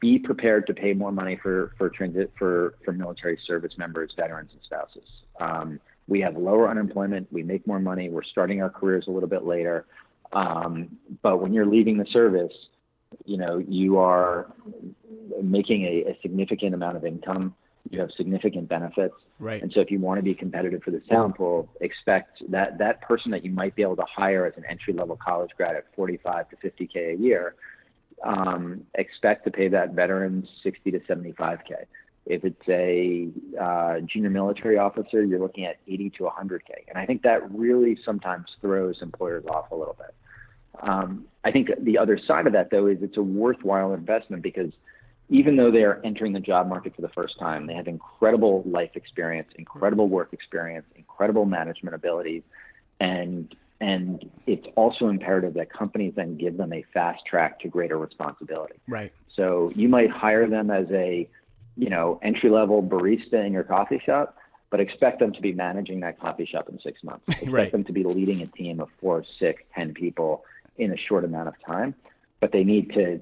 be 0.00 0.18
prepared 0.18 0.66
to 0.66 0.74
pay 0.74 0.92
more 0.92 1.12
money 1.12 1.38
for 1.42 1.72
for 1.78 1.88
transit 1.88 2.32
for 2.38 2.74
for 2.84 2.92
military 2.92 3.38
service 3.46 3.72
members, 3.78 4.12
veterans, 4.16 4.50
and 4.52 4.62
spouses. 4.62 5.08
Um, 5.40 5.80
we 6.08 6.20
have 6.20 6.36
lower 6.36 6.68
unemployment, 6.68 7.30
we 7.32 7.42
make 7.42 7.66
more 7.66 7.78
money, 7.78 8.08
we're 8.08 8.22
starting 8.24 8.62
our 8.62 8.70
careers 8.70 9.04
a 9.08 9.10
little 9.10 9.28
bit 9.28 9.44
later. 9.44 9.86
Um, 10.32 10.98
but 11.22 11.40
when 11.40 11.52
you're 11.52 11.66
leaving 11.66 11.98
the 11.98 12.06
service, 12.12 12.52
you 13.24 13.36
know, 13.36 13.58
you 13.58 13.98
are 13.98 14.52
making 15.42 15.84
a, 15.84 16.10
a, 16.10 16.18
significant 16.20 16.74
amount 16.74 16.96
of 16.96 17.04
income. 17.04 17.54
You 17.90 18.00
have 18.00 18.10
significant 18.16 18.68
benefits. 18.68 19.14
Right. 19.38 19.62
And 19.62 19.72
so 19.72 19.80
if 19.80 19.90
you 19.90 19.98
want 19.98 20.18
to 20.18 20.22
be 20.22 20.34
competitive 20.34 20.82
for 20.82 20.90
the 20.90 21.00
talent 21.00 21.36
pool, 21.36 21.68
expect 21.80 22.42
that 22.50 22.78
that 22.78 23.00
person 23.02 23.30
that 23.30 23.44
you 23.44 23.50
might 23.50 23.74
be 23.74 23.82
able 23.82 23.96
to 23.96 24.04
hire 24.04 24.46
as 24.46 24.54
an 24.56 24.64
entry 24.68 24.92
level 24.92 25.16
college 25.16 25.50
grad 25.56 25.76
at 25.76 25.84
45 25.94 26.46
to 26.50 26.56
50K 26.56 27.14
a 27.14 27.16
year, 27.16 27.54
um, 28.24 28.82
expect 28.94 29.44
to 29.44 29.50
pay 29.50 29.68
that 29.68 29.92
veteran 29.92 30.46
60 30.62 30.90
to 30.90 31.00
75K. 31.00 31.84
If 32.26 32.44
it's 32.44 32.68
a 32.68 33.28
uh, 33.58 34.00
junior 34.00 34.28
military 34.28 34.76
officer, 34.76 35.24
you're 35.24 35.40
looking 35.40 35.64
at 35.64 35.76
80 35.86 36.10
to 36.10 36.24
100K. 36.24 36.88
And 36.88 36.98
I 36.98 37.06
think 37.06 37.22
that 37.22 37.50
really 37.50 37.98
sometimes 38.04 38.48
throws 38.60 38.96
employers 39.00 39.44
off 39.46 39.70
a 39.70 39.74
little 39.74 39.96
bit. 39.96 40.14
Um, 40.82 41.24
I 41.44 41.50
think 41.50 41.70
the 41.80 41.96
other 41.96 42.20
side 42.26 42.46
of 42.46 42.52
that, 42.52 42.70
though, 42.70 42.86
is 42.86 42.98
it's 43.00 43.16
a 43.16 43.22
worthwhile 43.22 43.94
investment 43.94 44.42
because 44.42 44.72
even 45.28 45.56
though 45.56 45.70
they 45.70 45.84
are 45.84 46.00
entering 46.04 46.32
the 46.32 46.40
job 46.40 46.68
market 46.68 46.94
for 46.94 47.02
the 47.02 47.08
first 47.10 47.38
time, 47.38 47.66
they 47.66 47.74
have 47.74 47.88
incredible 47.88 48.62
life 48.66 48.90
experience, 48.94 49.48
incredible 49.56 50.08
work 50.08 50.32
experience, 50.32 50.86
incredible 50.96 51.44
management 51.44 51.94
abilities, 51.94 52.42
and 53.00 53.54
and 53.80 54.28
it's 54.46 54.66
also 54.74 55.08
imperative 55.08 55.54
that 55.54 55.72
companies 55.72 56.12
then 56.16 56.36
give 56.36 56.56
them 56.56 56.72
a 56.72 56.84
fast 56.92 57.24
track 57.24 57.60
to 57.60 57.68
greater 57.68 57.96
responsibility. 57.96 58.74
Right. 58.88 59.12
So 59.36 59.70
you 59.76 59.88
might 59.88 60.10
hire 60.10 60.48
them 60.48 60.68
as 60.70 60.86
a 60.90 61.28
you 61.78 61.88
know, 61.88 62.18
entry 62.22 62.50
level 62.50 62.82
barista 62.82 63.46
in 63.46 63.52
your 63.52 63.62
coffee 63.62 64.02
shop, 64.04 64.36
but 64.70 64.80
expect 64.80 65.20
them 65.20 65.32
to 65.32 65.40
be 65.40 65.52
managing 65.52 66.00
that 66.00 66.18
coffee 66.18 66.44
shop 66.44 66.68
in 66.68 66.78
six 66.80 67.02
months. 67.04 67.24
Expect 67.28 67.52
right. 67.52 67.72
them 67.72 67.84
to 67.84 67.92
be 67.92 68.02
leading 68.02 68.42
a 68.42 68.46
team 68.48 68.80
of 68.80 68.88
four, 69.00 69.24
six, 69.38 69.62
ten 69.74 69.94
people 69.94 70.44
in 70.76 70.92
a 70.92 70.96
short 70.96 71.24
amount 71.24 71.46
of 71.48 71.54
time. 71.64 71.94
But 72.40 72.52
they 72.52 72.62
need 72.62 72.92
to 72.94 73.20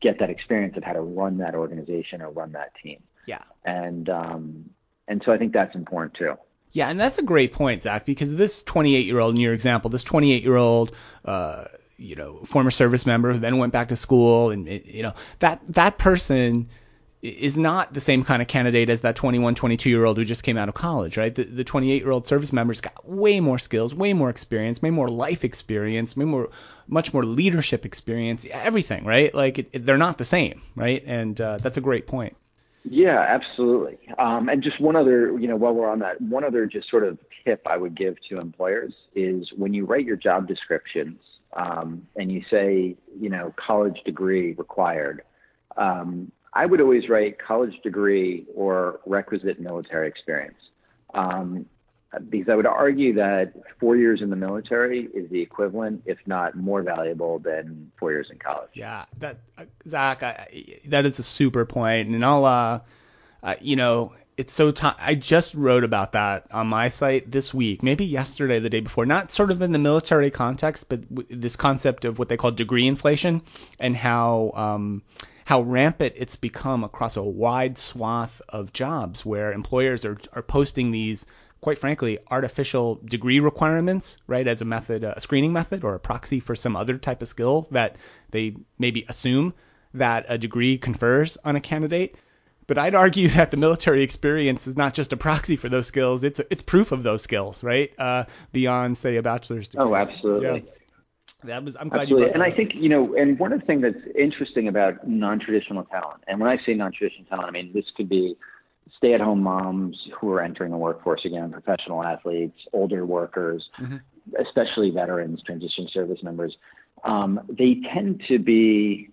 get 0.00 0.18
that 0.18 0.30
experience 0.30 0.76
of 0.76 0.84
how 0.84 0.92
to 0.92 1.00
run 1.00 1.38
that 1.38 1.54
organization 1.54 2.20
or 2.20 2.30
run 2.30 2.52
that 2.52 2.72
team. 2.82 3.02
Yeah. 3.26 3.42
And 3.64 4.08
um, 4.08 4.70
and 5.06 5.22
so 5.24 5.32
I 5.32 5.38
think 5.38 5.52
that's 5.52 5.74
important 5.74 6.14
too. 6.14 6.34
Yeah, 6.72 6.90
and 6.90 7.00
that's 7.00 7.18
a 7.18 7.22
great 7.22 7.52
point, 7.52 7.82
Zach, 7.82 8.04
because 8.04 8.36
this 8.36 8.62
28 8.62 9.06
year 9.06 9.20
old 9.20 9.36
in 9.36 9.40
your 9.40 9.54
example, 9.54 9.88
this 9.88 10.04
28 10.04 10.42
year 10.42 10.56
old, 10.56 10.92
uh, 11.24 11.64
you 11.96 12.14
know, 12.14 12.40
former 12.44 12.70
service 12.70 13.06
member 13.06 13.32
who 13.32 13.38
then 13.38 13.58
went 13.58 13.72
back 13.72 13.88
to 13.88 13.96
school, 13.96 14.50
and 14.50 14.68
you 14.68 15.02
know 15.02 15.14
that 15.38 15.60
that 15.70 15.98
person 15.98 16.68
is 17.20 17.58
not 17.58 17.92
the 17.92 18.00
same 18.00 18.22
kind 18.22 18.40
of 18.40 18.48
candidate 18.48 18.88
as 18.88 19.00
that 19.00 19.16
21, 19.16 19.54
22 19.54 19.90
year 19.90 20.04
old 20.04 20.16
who 20.16 20.24
just 20.24 20.44
came 20.44 20.56
out 20.56 20.68
of 20.68 20.74
college, 20.74 21.16
right? 21.16 21.34
The, 21.34 21.44
the 21.44 21.64
28 21.64 22.02
year 22.02 22.10
old 22.10 22.26
service 22.26 22.52
member's 22.52 22.80
got 22.80 23.08
way 23.08 23.40
more 23.40 23.58
skills, 23.58 23.94
way 23.94 24.12
more 24.12 24.30
experience, 24.30 24.80
way 24.80 24.90
more 24.90 25.08
life 25.08 25.44
experience, 25.44 26.16
way 26.16 26.24
more, 26.24 26.48
much 26.86 27.12
more 27.12 27.24
leadership 27.24 27.84
experience, 27.84 28.46
everything, 28.50 29.04
right? 29.04 29.34
Like 29.34 29.58
it, 29.58 29.68
it, 29.72 29.86
they're 29.86 29.98
not 29.98 30.18
the 30.18 30.24
same, 30.24 30.62
right? 30.76 31.02
And 31.06 31.40
uh, 31.40 31.58
that's 31.58 31.76
a 31.76 31.80
great 31.80 32.06
point. 32.06 32.36
Yeah, 32.84 33.18
absolutely. 33.18 33.98
Um, 34.18 34.48
and 34.48 34.62
just 34.62 34.80
one 34.80 34.96
other, 34.96 35.38
you 35.38 35.48
know, 35.48 35.56
while 35.56 35.74
we're 35.74 35.90
on 35.90 35.98
that, 35.98 36.20
one 36.20 36.44
other 36.44 36.66
just 36.66 36.88
sort 36.88 37.04
of 37.04 37.18
tip 37.44 37.62
I 37.66 37.76
would 37.76 37.96
give 37.96 38.16
to 38.28 38.38
employers 38.38 38.94
is 39.14 39.48
when 39.56 39.74
you 39.74 39.84
write 39.84 40.04
your 40.04 40.16
job 40.16 40.46
descriptions 40.46 41.18
um, 41.54 42.06
and 42.16 42.30
you 42.30 42.42
say, 42.50 42.96
you 43.18 43.28
know, 43.28 43.52
college 43.56 43.98
degree 44.04 44.52
required. 44.54 45.22
Um, 45.76 46.32
I 46.52 46.66
would 46.66 46.80
always 46.80 47.08
write 47.08 47.38
college 47.38 47.74
degree 47.82 48.46
or 48.54 49.00
requisite 49.06 49.60
military 49.60 50.08
experience. 50.08 50.58
Um, 51.14 51.66
because 52.30 52.48
I 52.48 52.54
would 52.54 52.66
argue 52.66 53.14
that 53.14 53.52
four 53.78 53.96
years 53.96 54.22
in 54.22 54.30
the 54.30 54.36
military 54.36 55.08
is 55.14 55.30
the 55.30 55.40
equivalent, 55.40 56.02
if 56.06 56.18
not 56.26 56.56
more 56.56 56.82
valuable, 56.82 57.38
than 57.38 57.92
four 57.98 58.12
years 58.12 58.28
in 58.30 58.38
college. 58.38 58.70
Yeah, 58.72 59.04
that 59.18 59.38
uh, 59.58 59.64
Zach, 59.86 60.22
I, 60.22 60.80
that 60.86 61.04
is 61.04 61.18
a 61.18 61.22
super 61.22 61.66
point, 61.66 62.08
and 62.08 62.24
I'll, 62.24 62.44
uh, 62.46 62.80
uh, 63.42 63.54
you 63.60 63.76
know, 63.76 64.14
it's 64.38 64.54
so. 64.54 64.72
I 64.80 65.16
just 65.16 65.54
wrote 65.54 65.84
about 65.84 66.12
that 66.12 66.46
on 66.50 66.68
my 66.68 66.88
site 66.88 67.30
this 67.30 67.52
week, 67.52 67.82
maybe 67.82 68.06
yesterday, 68.06 68.58
the 68.58 68.70
day 68.70 68.80
before. 68.80 69.04
Not 69.04 69.30
sort 69.30 69.50
of 69.50 69.60
in 69.60 69.72
the 69.72 69.78
military 69.78 70.30
context, 70.30 70.88
but 70.88 71.14
w- 71.14 71.38
this 71.38 71.56
concept 71.56 72.06
of 72.06 72.18
what 72.18 72.30
they 72.30 72.38
call 72.38 72.52
degree 72.52 72.86
inflation 72.86 73.42
and 73.78 73.94
how 73.94 74.52
um, 74.54 75.02
how 75.48 75.62
rampant 75.62 76.12
it's 76.18 76.36
become 76.36 76.84
across 76.84 77.16
a 77.16 77.22
wide 77.22 77.78
swath 77.78 78.42
of 78.50 78.70
jobs 78.70 79.24
where 79.24 79.50
employers 79.50 80.04
are 80.04 80.18
are 80.34 80.42
posting 80.42 80.90
these 80.90 81.24
quite 81.62 81.78
frankly, 81.78 82.18
artificial 82.30 83.00
degree 83.02 83.40
requirements, 83.40 84.18
right, 84.26 84.46
as 84.46 84.60
a 84.60 84.66
method, 84.66 85.04
a 85.04 85.18
screening 85.22 85.54
method 85.54 85.84
or 85.84 85.94
a 85.94 85.98
proxy 85.98 86.38
for 86.38 86.54
some 86.54 86.76
other 86.76 86.98
type 86.98 87.22
of 87.22 87.28
skill 87.28 87.66
that 87.70 87.96
they 88.30 88.56
maybe 88.78 89.06
assume 89.08 89.54
that 89.94 90.26
a 90.28 90.36
degree 90.36 90.76
confers 90.76 91.38
on 91.42 91.56
a 91.56 91.60
candidate. 91.62 92.16
But 92.66 92.76
I'd 92.76 92.94
argue 92.94 93.28
that 93.38 93.50
the 93.50 93.56
military 93.56 94.02
experience 94.02 94.66
is 94.66 94.76
not 94.76 94.92
just 94.92 95.14
a 95.14 95.16
proxy 95.16 95.56
for 95.56 95.70
those 95.70 95.86
skills; 95.86 96.24
it's 96.24 96.42
it's 96.50 96.60
proof 96.60 96.92
of 96.92 97.02
those 97.02 97.22
skills, 97.22 97.64
right? 97.64 97.90
Uh, 97.98 98.24
beyond 98.52 98.98
say 98.98 99.16
a 99.16 99.22
bachelor's 99.22 99.68
degree. 99.68 99.86
Oh, 99.86 99.94
absolutely. 99.94 100.64
Yeah. 100.66 100.72
That 101.44 101.64
was. 101.64 101.76
I'm 101.76 101.88
glad 101.88 102.02
absolutely. 102.02 102.28
you. 102.28 102.34
and 102.34 102.42
I 102.42 102.50
think 102.50 102.72
you 102.74 102.88
know, 102.88 103.14
and 103.14 103.38
one 103.38 103.52
of 103.52 103.60
the 103.60 103.66
things 103.66 103.82
that's 103.82 104.16
interesting 104.16 104.66
about 104.66 105.06
non-traditional 105.06 105.84
talent, 105.84 106.24
and 106.26 106.40
when 106.40 106.50
I 106.50 106.58
say 106.64 106.74
non-traditional 106.74 107.26
talent, 107.26 107.46
I 107.46 107.50
mean 107.52 107.72
this 107.72 107.84
could 107.96 108.08
be 108.08 108.36
stay-at-home 108.96 109.42
moms 109.42 109.96
who 110.18 110.32
are 110.32 110.40
entering 110.40 110.72
the 110.72 110.76
workforce 110.76 111.24
again, 111.24 111.52
professional 111.52 112.02
athletes, 112.02 112.58
older 112.72 113.06
workers, 113.06 113.68
mm-hmm. 113.80 113.96
especially 114.40 114.90
veterans, 114.90 115.40
transition 115.44 115.88
service 115.92 116.22
members. 116.22 116.56
Um, 117.04 117.40
they 117.48 117.80
tend 117.92 118.22
to 118.28 118.38
be 118.38 119.10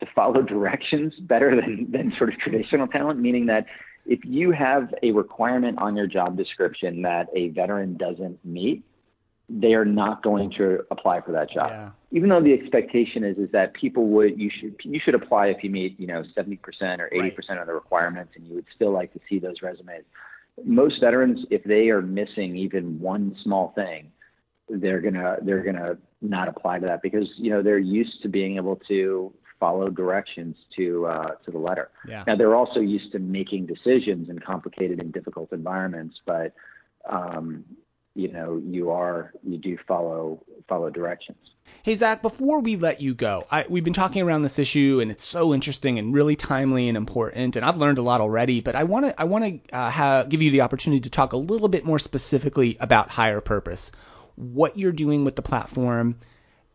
to 0.00 0.06
follow 0.14 0.42
directions 0.54 1.14
better 1.20 1.54
than, 1.54 1.90
than 1.90 2.12
sort 2.16 2.32
of 2.32 2.40
traditional 2.40 2.88
talent, 2.88 3.20
meaning 3.20 3.46
that 3.46 3.66
if 4.06 4.20
you 4.24 4.50
have 4.50 4.92
a 5.02 5.12
requirement 5.12 5.78
on 5.78 5.94
your 5.94 6.06
job 6.06 6.36
description 6.36 7.02
that 7.02 7.28
a 7.36 7.50
veteran 7.50 7.96
doesn't 7.96 8.42
meet, 8.44 8.82
they 9.48 9.72
are 9.74 9.84
not 9.84 10.22
going 10.22 10.50
to 10.58 10.80
apply 10.90 11.20
for 11.22 11.32
that 11.32 11.50
job. 11.50 11.70
Yeah. 11.70 11.90
Even 12.10 12.28
though 12.28 12.42
the 12.42 12.52
expectation 12.52 13.24
is 13.24 13.38
is 13.38 13.50
that 13.52 13.72
people 13.74 14.08
would 14.08 14.38
you 14.38 14.50
should 14.50 14.74
you 14.82 15.00
should 15.02 15.14
apply 15.14 15.46
if 15.46 15.64
you 15.64 15.70
meet, 15.70 15.98
you 15.98 16.06
know, 16.06 16.22
70% 16.36 16.58
or 16.98 17.10
80% 17.10 17.48
right. 17.48 17.58
of 17.58 17.66
the 17.66 17.72
requirements 17.72 18.32
and 18.36 18.46
you 18.46 18.54
would 18.54 18.66
still 18.74 18.92
like 18.92 19.12
to 19.14 19.20
see 19.28 19.38
those 19.38 19.62
resumes. 19.62 20.04
Most 20.64 21.00
veterans 21.00 21.46
if 21.50 21.64
they 21.64 21.88
are 21.88 22.02
missing 22.02 22.56
even 22.56 23.00
one 23.00 23.36
small 23.42 23.72
thing, 23.74 24.10
they're 24.68 25.00
going 25.00 25.14
to 25.14 25.38
they're 25.42 25.62
to 25.72 25.98
not 26.20 26.48
apply 26.48 26.80
to 26.80 26.86
that 26.86 27.00
because, 27.00 27.28
you 27.36 27.50
know, 27.50 27.62
they're 27.62 27.78
used 27.78 28.22
to 28.22 28.28
being 28.28 28.56
able 28.56 28.76
to 28.88 29.32
follow 29.58 29.88
directions 29.88 30.56
to 30.76 31.06
uh, 31.06 31.30
to 31.44 31.50
the 31.50 31.58
letter. 31.58 31.90
Yeah. 32.06 32.24
Now 32.26 32.36
they're 32.36 32.56
also 32.56 32.80
used 32.80 33.12
to 33.12 33.18
making 33.18 33.66
decisions 33.66 34.28
in 34.28 34.38
complicated 34.40 35.00
and 35.00 35.12
difficult 35.12 35.52
environments, 35.52 36.16
but 36.26 36.54
um, 37.08 37.64
you 38.18 38.26
know 38.32 38.60
you 38.66 38.90
are 38.90 39.32
you 39.44 39.56
do 39.56 39.78
follow 39.86 40.44
follow 40.68 40.90
directions. 40.90 41.38
Hey 41.84 41.94
Zach, 41.94 42.20
before 42.20 42.60
we 42.60 42.74
let 42.76 43.00
you 43.00 43.14
go, 43.14 43.44
I, 43.50 43.64
we've 43.68 43.84
been 43.84 43.92
talking 43.92 44.22
around 44.22 44.42
this 44.42 44.58
issue, 44.58 44.98
and 45.00 45.10
it's 45.10 45.24
so 45.24 45.54
interesting 45.54 45.98
and 46.00 46.12
really 46.12 46.34
timely 46.34 46.88
and 46.88 46.96
important, 46.96 47.54
and 47.54 47.64
I've 47.64 47.76
learned 47.76 47.98
a 47.98 48.02
lot 48.02 48.20
already. 48.20 48.60
But 48.60 48.74
I 48.74 48.84
want 48.84 49.06
to 49.06 49.20
I 49.20 49.24
want 49.24 49.44
to 49.44 49.76
uh, 49.76 50.24
give 50.24 50.42
you 50.42 50.50
the 50.50 50.62
opportunity 50.62 51.02
to 51.02 51.10
talk 51.10 51.32
a 51.32 51.36
little 51.36 51.68
bit 51.68 51.84
more 51.84 52.00
specifically 52.00 52.76
about 52.80 53.08
Hirepurpose, 53.08 53.92
what 54.34 54.76
you're 54.76 54.92
doing 54.92 55.24
with 55.24 55.36
the 55.36 55.42
platform, 55.42 56.18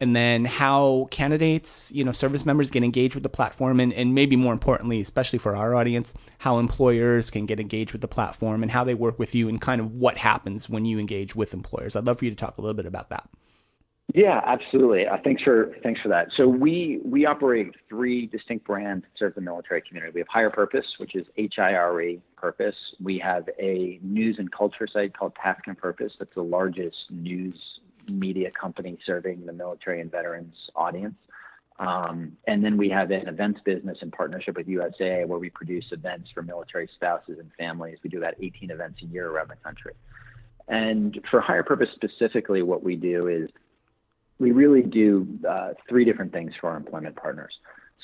and 0.03 0.13
then 0.13 0.43
how 0.43 1.07
candidates, 1.11 1.89
you 1.93 2.03
know, 2.03 2.11
service 2.11 2.45
members 2.45 2.69
get 2.69 2.83
engaged 2.83 3.15
with 3.15 3.23
the 3.23 3.29
platform, 3.29 3.79
and, 3.79 3.93
and 3.93 4.13
maybe 4.13 4.35
more 4.35 4.51
importantly, 4.51 4.99
especially 4.99 5.39
for 5.39 5.55
our 5.55 5.73
audience, 5.75 6.13
how 6.39 6.59
employers 6.59 7.31
can 7.31 7.45
get 7.45 7.57
engaged 7.57 7.93
with 7.93 8.01
the 8.01 8.07
platform 8.09 8.63
and 8.63 8.69
how 8.71 8.83
they 8.83 8.95
work 8.95 9.17
with 9.17 9.33
you 9.33 9.47
and 9.47 9.61
kind 9.61 9.79
of 9.79 9.93
what 9.93 10.17
happens 10.17 10.67
when 10.67 10.83
you 10.83 10.99
engage 10.99 11.37
with 11.37 11.53
employers. 11.53 11.95
I'd 11.95 12.03
love 12.03 12.19
for 12.19 12.25
you 12.25 12.31
to 12.31 12.35
talk 12.35 12.57
a 12.57 12.61
little 12.61 12.73
bit 12.73 12.85
about 12.85 13.11
that. 13.11 13.29
Yeah, 14.13 14.41
absolutely. 14.45 15.07
Uh, 15.07 15.15
thanks 15.23 15.41
for 15.41 15.73
thanks 15.81 16.01
for 16.01 16.09
that. 16.09 16.27
So 16.35 16.45
we 16.45 16.99
we 17.05 17.25
operate 17.25 17.71
three 17.87 18.27
distinct 18.27 18.65
brands 18.65 19.05
to 19.05 19.09
serve 19.17 19.35
the 19.35 19.41
military 19.41 19.81
community. 19.81 20.11
We 20.13 20.19
have 20.19 20.27
Hire 20.27 20.49
Purpose, 20.49 20.85
which 20.97 21.15
is 21.15 21.25
H 21.37 21.55
I 21.57 21.73
R 21.75 22.01
E 22.01 22.21
Purpose. 22.35 22.75
We 23.01 23.17
have 23.19 23.47
a 23.57 23.99
news 24.03 24.35
and 24.37 24.51
culture 24.51 24.87
site 24.91 25.17
called 25.17 25.33
Task 25.41 25.61
and 25.67 25.77
Purpose. 25.77 26.11
That's 26.19 26.35
the 26.35 26.43
largest 26.43 26.97
news 27.09 27.55
media 28.09 28.51
company 28.51 28.97
serving 29.05 29.45
the 29.45 29.53
military 29.53 30.01
and 30.01 30.11
veterans 30.11 30.55
audience. 30.75 31.15
Um, 31.79 32.37
and 32.47 32.63
then 32.63 32.77
we 32.77 32.89
have 32.89 33.09
an 33.11 33.27
events 33.27 33.59
business 33.65 33.97
in 34.01 34.11
partnership 34.11 34.57
with 34.57 34.67
USAA 34.67 35.25
where 35.25 35.39
we 35.39 35.49
produce 35.49 35.85
events 35.91 36.29
for 36.33 36.43
military 36.43 36.87
spouses 36.95 37.39
and 37.39 37.51
families. 37.57 37.97
We 38.03 38.09
do 38.09 38.19
about 38.19 38.35
18 38.39 38.69
events 38.69 39.01
a 39.01 39.05
year 39.05 39.29
around 39.29 39.49
the 39.49 39.55
country. 39.55 39.93
And 40.67 41.19
for 41.29 41.41
Hire 41.41 41.63
Purpose 41.63 41.89
specifically, 41.95 42.61
what 42.61 42.83
we 42.83 42.95
do 42.95 43.27
is 43.27 43.49
we 44.39 44.51
really 44.51 44.81
do 44.81 45.27
uh, 45.47 45.73
three 45.89 46.05
different 46.05 46.31
things 46.31 46.53
for 46.59 46.69
our 46.69 46.77
employment 46.77 47.15
partners. 47.15 47.53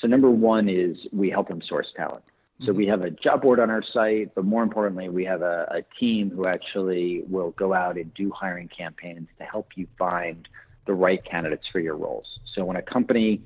So, 0.00 0.06
number 0.06 0.30
one 0.30 0.68
is 0.68 0.96
we 1.12 1.30
help 1.30 1.48
them 1.48 1.62
source 1.62 1.88
talent. 1.96 2.24
So 2.66 2.72
we 2.72 2.86
have 2.88 3.00
a 3.00 3.10
job 3.10 3.40
board 3.40 3.58
on 3.58 3.70
our 3.70 3.82
site, 3.82 4.34
but 4.34 4.44
more 4.44 4.62
importantly, 4.62 5.08
we 5.08 5.24
have 5.24 5.40
a, 5.40 5.66
a, 5.70 5.82
team 5.98 6.30
who 6.30 6.46
actually 6.46 7.22
will 7.26 7.52
go 7.52 7.72
out 7.72 7.96
and 7.96 8.12
do 8.12 8.30
hiring 8.30 8.68
campaigns 8.68 9.28
to 9.38 9.44
help 9.44 9.68
you 9.76 9.86
find 9.98 10.46
the 10.86 10.92
right 10.92 11.24
candidates 11.24 11.66
for 11.72 11.80
your 11.80 11.96
roles. 11.96 12.26
So 12.54 12.64
when 12.66 12.76
a 12.76 12.82
company 12.82 13.42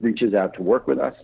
reaches 0.00 0.32
out 0.32 0.54
to 0.54 0.62
work 0.62 0.86
with 0.86 0.98
us, 0.98 1.14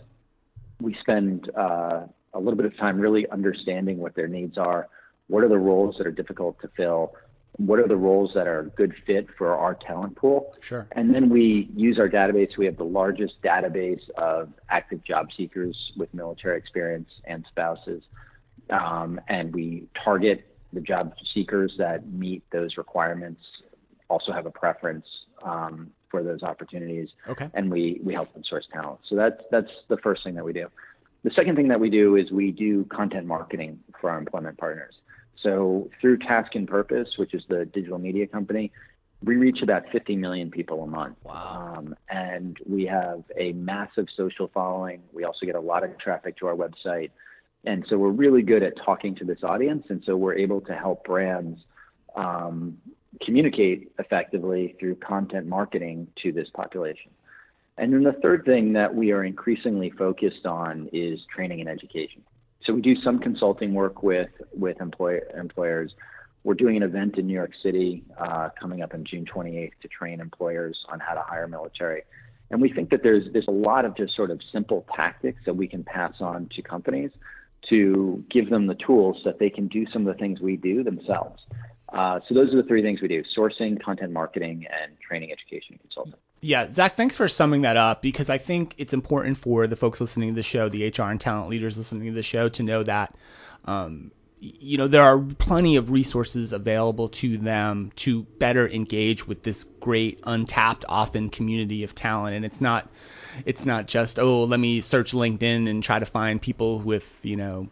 we 0.80 0.94
spend 1.00 1.50
uh, 1.56 2.02
a 2.34 2.38
little 2.38 2.56
bit 2.56 2.66
of 2.66 2.76
time 2.76 3.00
really 3.00 3.26
understanding 3.30 3.96
what 3.96 4.14
their 4.14 4.28
needs 4.28 4.58
are, 4.58 4.88
what 5.28 5.42
are 5.42 5.48
the 5.48 5.58
roles 5.58 5.96
that 5.96 6.06
are 6.06 6.12
difficult 6.12 6.60
to 6.60 6.68
fill, 6.76 7.14
what 7.58 7.78
are 7.78 7.88
the 7.88 7.96
roles 7.96 8.32
that 8.34 8.46
are 8.46 8.60
a 8.60 8.64
good 8.64 8.94
fit 9.06 9.28
for 9.36 9.54
our 9.54 9.74
talent 9.74 10.16
pool. 10.16 10.54
Sure. 10.60 10.86
And 10.92 11.14
then 11.14 11.30
we 11.30 11.70
use 11.74 11.98
our 11.98 12.08
database. 12.08 12.56
We 12.56 12.66
have 12.66 12.76
the 12.76 12.84
largest 12.84 13.40
database 13.42 14.08
of 14.18 14.52
active 14.68 15.02
job 15.04 15.28
seekers 15.36 15.92
with 15.96 16.12
military 16.12 16.58
experience 16.58 17.08
and 17.24 17.46
spouses. 17.48 18.02
Um, 18.70 19.20
and 19.28 19.54
we 19.54 19.88
target 20.02 20.46
the 20.72 20.80
job 20.80 21.14
seekers 21.32 21.74
that 21.78 22.06
meet 22.12 22.42
those 22.50 22.76
requirements, 22.76 23.40
also 24.08 24.32
have 24.32 24.44
a 24.44 24.50
preference 24.50 25.06
um, 25.42 25.90
for 26.10 26.22
those 26.22 26.42
opportunities. 26.42 27.08
Okay. 27.28 27.48
And 27.54 27.70
we, 27.70 28.00
we 28.04 28.12
help 28.12 28.32
them 28.34 28.44
source 28.44 28.66
talent. 28.70 29.00
So 29.08 29.16
that's, 29.16 29.42
that's 29.50 29.70
the 29.88 29.96
first 29.98 30.24
thing 30.24 30.34
that 30.34 30.44
we 30.44 30.52
do. 30.52 30.68
The 31.22 31.30
second 31.30 31.56
thing 31.56 31.68
that 31.68 31.80
we 31.80 31.90
do 31.90 32.16
is 32.16 32.30
we 32.30 32.52
do 32.52 32.84
content 32.84 33.26
marketing 33.26 33.80
for 34.00 34.10
our 34.10 34.18
employment 34.18 34.58
partners. 34.58 34.94
So 35.42 35.90
through 36.00 36.18
Task 36.18 36.54
and 36.54 36.66
Purpose, 36.66 37.08
which 37.16 37.34
is 37.34 37.42
the 37.48 37.64
digital 37.64 37.98
media 37.98 38.26
company, 38.26 38.72
we 39.22 39.36
reach 39.36 39.62
about 39.62 39.84
50 39.90 40.16
million 40.16 40.50
people 40.50 40.82
a 40.82 40.86
month. 40.86 41.16
Wow. 41.24 41.74
Um, 41.76 41.94
and 42.08 42.58
we 42.66 42.84
have 42.86 43.24
a 43.36 43.52
massive 43.52 44.06
social 44.16 44.50
following. 44.52 45.02
We 45.12 45.24
also 45.24 45.46
get 45.46 45.54
a 45.54 45.60
lot 45.60 45.84
of 45.84 45.98
traffic 45.98 46.36
to 46.38 46.46
our 46.46 46.54
website. 46.54 47.10
And 47.64 47.84
so 47.88 47.96
we're 47.96 48.10
really 48.10 48.42
good 48.42 48.62
at 48.62 48.74
talking 48.84 49.14
to 49.16 49.24
this 49.24 49.38
audience. 49.42 49.86
And 49.88 50.02
so 50.06 50.16
we're 50.16 50.36
able 50.36 50.60
to 50.62 50.74
help 50.74 51.04
brands 51.04 51.60
um, 52.14 52.78
communicate 53.22 53.92
effectively 53.98 54.76
through 54.78 54.96
content 54.96 55.46
marketing 55.46 56.08
to 56.22 56.32
this 56.32 56.48
population. 56.54 57.10
And 57.78 57.92
then 57.92 58.04
the 58.04 58.12
third 58.12 58.44
thing 58.44 58.72
that 58.74 58.94
we 58.94 59.12
are 59.12 59.24
increasingly 59.24 59.90
focused 59.90 60.46
on 60.46 60.88
is 60.92 61.20
training 61.34 61.60
and 61.60 61.68
education. 61.68 62.22
So 62.64 62.72
we 62.72 62.80
do 62.80 62.96
some 62.96 63.18
consulting 63.18 63.74
work 63.74 64.02
with 64.02 64.30
with 64.52 64.80
employ, 64.80 65.20
employers. 65.36 65.92
We're 66.44 66.54
doing 66.54 66.76
an 66.76 66.82
event 66.82 67.18
in 67.18 67.26
New 67.26 67.34
York 67.34 67.52
City 67.62 68.04
uh, 68.18 68.50
coming 68.60 68.82
up 68.82 68.94
on 68.94 69.04
June 69.04 69.24
28th 69.24 69.72
to 69.82 69.88
train 69.88 70.20
employers 70.20 70.84
on 70.88 71.00
how 71.00 71.14
to 71.14 71.22
hire 71.22 71.48
military. 71.48 72.02
And 72.50 72.60
we 72.60 72.72
think 72.72 72.90
that 72.90 73.02
there's 73.02 73.24
there's 73.32 73.48
a 73.48 73.52
lot 73.52 73.84
of 73.84 73.96
just 73.96 74.14
sort 74.14 74.30
of 74.30 74.40
simple 74.52 74.86
tactics 74.94 75.40
that 75.46 75.56
we 75.56 75.66
can 75.66 75.82
pass 75.82 76.14
on 76.20 76.48
to 76.54 76.62
companies 76.62 77.10
to 77.68 78.24
give 78.30 78.50
them 78.50 78.66
the 78.68 78.76
tools 78.76 79.22
that 79.24 79.38
they 79.38 79.50
can 79.50 79.66
do 79.66 79.86
some 79.92 80.06
of 80.06 80.14
the 80.14 80.18
things 80.20 80.40
we 80.40 80.56
do 80.56 80.84
themselves. 80.84 81.42
Uh, 81.92 82.20
so 82.28 82.34
those 82.34 82.52
are 82.52 82.56
the 82.56 82.68
three 82.68 82.82
things 82.82 83.00
we 83.00 83.08
do: 83.08 83.24
sourcing, 83.36 83.82
content 83.82 84.12
marketing, 84.12 84.66
and 84.70 84.92
training, 85.00 85.32
education, 85.32 85.72
and 85.72 85.80
consulting. 85.80 86.14
Yeah, 86.46 86.70
Zach, 86.70 86.94
thanks 86.94 87.16
for 87.16 87.26
summing 87.26 87.62
that 87.62 87.76
up 87.76 88.02
because 88.02 88.30
I 88.30 88.38
think 88.38 88.76
it's 88.78 88.92
important 88.92 89.36
for 89.36 89.66
the 89.66 89.74
folks 89.74 90.00
listening 90.00 90.28
to 90.28 90.34
the 90.36 90.44
show, 90.44 90.68
the 90.68 90.86
HR 90.86 91.10
and 91.10 91.20
talent 91.20 91.50
leaders 91.50 91.76
listening 91.76 92.06
to 92.06 92.12
the 92.12 92.22
show, 92.22 92.48
to 92.50 92.62
know 92.62 92.84
that. 92.84 93.16
Um, 93.64 94.12
you 94.38 94.76
know 94.78 94.86
there 94.86 95.02
are 95.02 95.18
plenty 95.18 95.76
of 95.76 95.90
resources 95.90 96.52
available 96.52 97.08
to 97.08 97.38
them 97.38 97.90
to 97.96 98.22
better 98.38 98.68
engage 98.68 99.26
with 99.26 99.42
this 99.42 99.64
great 99.80 100.20
untapped 100.24 100.84
often 100.88 101.30
community 101.30 101.82
of 101.84 101.94
talent 101.94 102.36
and 102.36 102.44
it's 102.44 102.60
not 102.60 102.88
it's 103.46 103.64
not 103.64 103.86
just 103.86 104.18
oh 104.18 104.44
let 104.44 104.60
me 104.60 104.82
search 104.82 105.12
linkedin 105.12 105.68
and 105.68 105.82
try 105.82 105.98
to 105.98 106.04
find 106.04 106.40
people 106.40 106.78
with 106.78 107.24
you 107.24 107.34
know 107.34 107.66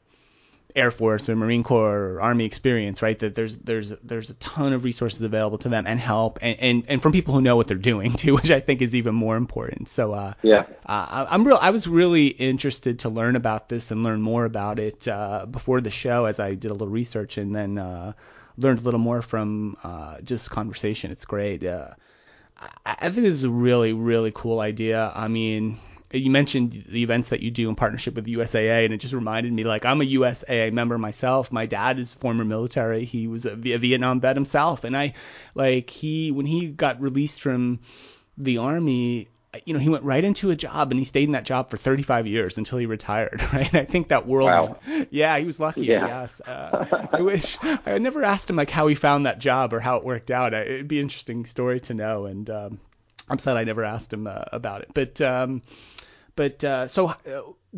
Air 0.76 0.90
Force 0.90 1.28
or 1.28 1.36
Marine 1.36 1.62
Corps 1.62 1.96
or 1.96 2.20
Army 2.20 2.44
experience, 2.44 3.00
right? 3.00 3.16
That 3.18 3.34
there's 3.34 3.56
there's 3.58 3.90
there's 4.02 4.30
a 4.30 4.34
ton 4.34 4.72
of 4.72 4.82
resources 4.82 5.22
available 5.22 5.58
to 5.58 5.68
them 5.68 5.86
and 5.86 6.00
help, 6.00 6.38
and 6.42 6.58
and, 6.58 6.84
and 6.88 7.02
from 7.02 7.12
people 7.12 7.32
who 7.32 7.40
know 7.40 7.54
what 7.56 7.68
they're 7.68 7.76
doing 7.76 8.12
too, 8.16 8.34
which 8.34 8.50
I 8.50 8.60
think 8.60 8.82
is 8.82 8.94
even 8.94 9.14
more 9.14 9.36
important. 9.36 9.88
So 9.88 10.12
uh, 10.12 10.34
yeah, 10.42 10.66
uh, 10.86 11.26
I'm 11.28 11.44
real. 11.46 11.58
I 11.60 11.70
was 11.70 11.86
really 11.86 12.26
interested 12.26 13.00
to 13.00 13.08
learn 13.08 13.36
about 13.36 13.68
this 13.68 13.92
and 13.92 14.02
learn 14.02 14.20
more 14.20 14.44
about 14.44 14.80
it 14.80 15.06
uh, 15.06 15.46
before 15.46 15.80
the 15.80 15.90
show, 15.90 16.24
as 16.24 16.40
I 16.40 16.54
did 16.54 16.70
a 16.70 16.74
little 16.74 16.88
research 16.88 17.38
and 17.38 17.54
then 17.54 17.78
uh, 17.78 18.12
learned 18.56 18.80
a 18.80 18.82
little 18.82 19.00
more 19.00 19.22
from 19.22 19.76
uh, 19.84 20.20
just 20.22 20.50
conversation. 20.50 21.12
It's 21.12 21.24
great. 21.24 21.64
Uh, 21.64 21.90
I, 22.58 22.96
I 22.98 23.10
think 23.10 23.22
this 23.22 23.34
is 23.36 23.44
a 23.44 23.50
really 23.50 23.92
really 23.92 24.32
cool 24.34 24.58
idea. 24.58 25.12
I 25.14 25.28
mean 25.28 25.78
you 26.12 26.30
mentioned 26.30 26.84
the 26.88 27.02
events 27.02 27.30
that 27.30 27.40
you 27.40 27.50
do 27.50 27.68
in 27.68 27.74
partnership 27.74 28.14
with 28.14 28.26
USAA, 28.26 28.84
and 28.84 28.94
it 28.94 28.98
just 28.98 29.14
reminded 29.14 29.52
me 29.52 29.64
like 29.64 29.84
I'm 29.84 30.00
a 30.00 30.04
USAA 30.04 30.72
member 30.72 30.98
myself. 30.98 31.50
My 31.50 31.66
dad 31.66 31.98
is 31.98 32.14
former 32.14 32.44
military. 32.44 33.04
He 33.04 33.26
was 33.26 33.46
a, 33.46 33.56
Vietnam 33.56 34.20
vet 34.20 34.36
himself, 34.36 34.84
and 34.84 34.96
I 34.96 35.14
like 35.54 35.90
he 35.90 36.30
when 36.30 36.46
he 36.46 36.68
got 36.68 37.00
released 37.00 37.40
from 37.40 37.80
the 38.38 38.58
army. 38.58 39.28
You 39.66 39.72
know, 39.72 39.78
he 39.78 39.88
went 39.88 40.02
right 40.02 40.24
into 40.24 40.50
a 40.50 40.56
job 40.56 40.90
and 40.90 40.98
he 40.98 41.04
stayed 41.04 41.28
in 41.28 41.32
that 41.32 41.44
job 41.44 41.70
for 41.70 41.76
35 41.76 42.26
years 42.26 42.58
until 42.58 42.76
he 42.76 42.86
retired. 42.86 43.40
Right? 43.52 43.72
I 43.72 43.84
think 43.84 44.08
that 44.08 44.26
world. 44.26 44.46
Wow. 44.46 44.78
Yeah, 45.12 45.38
he 45.38 45.44
was 45.44 45.60
lucky. 45.60 45.82
Yeah. 45.82 46.08
Yes. 46.08 46.40
Uh, 46.40 47.06
I 47.12 47.20
wish 47.20 47.56
I 47.62 47.98
never 47.98 48.24
asked 48.24 48.50
him 48.50 48.56
like 48.56 48.70
how 48.70 48.88
he 48.88 48.96
found 48.96 49.26
that 49.26 49.38
job 49.38 49.72
or 49.72 49.78
how 49.78 49.98
it 49.98 50.04
worked 50.04 50.32
out. 50.32 50.54
It'd 50.54 50.88
be 50.88 50.98
an 50.98 51.04
interesting 51.04 51.46
story 51.46 51.78
to 51.82 51.94
know. 51.94 52.26
And 52.26 52.50
um, 52.50 52.80
I'm 53.28 53.38
sad 53.38 53.56
I 53.56 53.64
never 53.64 53.84
asked 53.84 54.12
him 54.12 54.26
uh, 54.26 54.44
about 54.52 54.82
it. 54.82 54.90
But 54.92 55.20
um, 55.20 55.62
but 56.36 56.62
uh, 56.64 56.88
so 56.88 57.08
uh, 57.08 57.14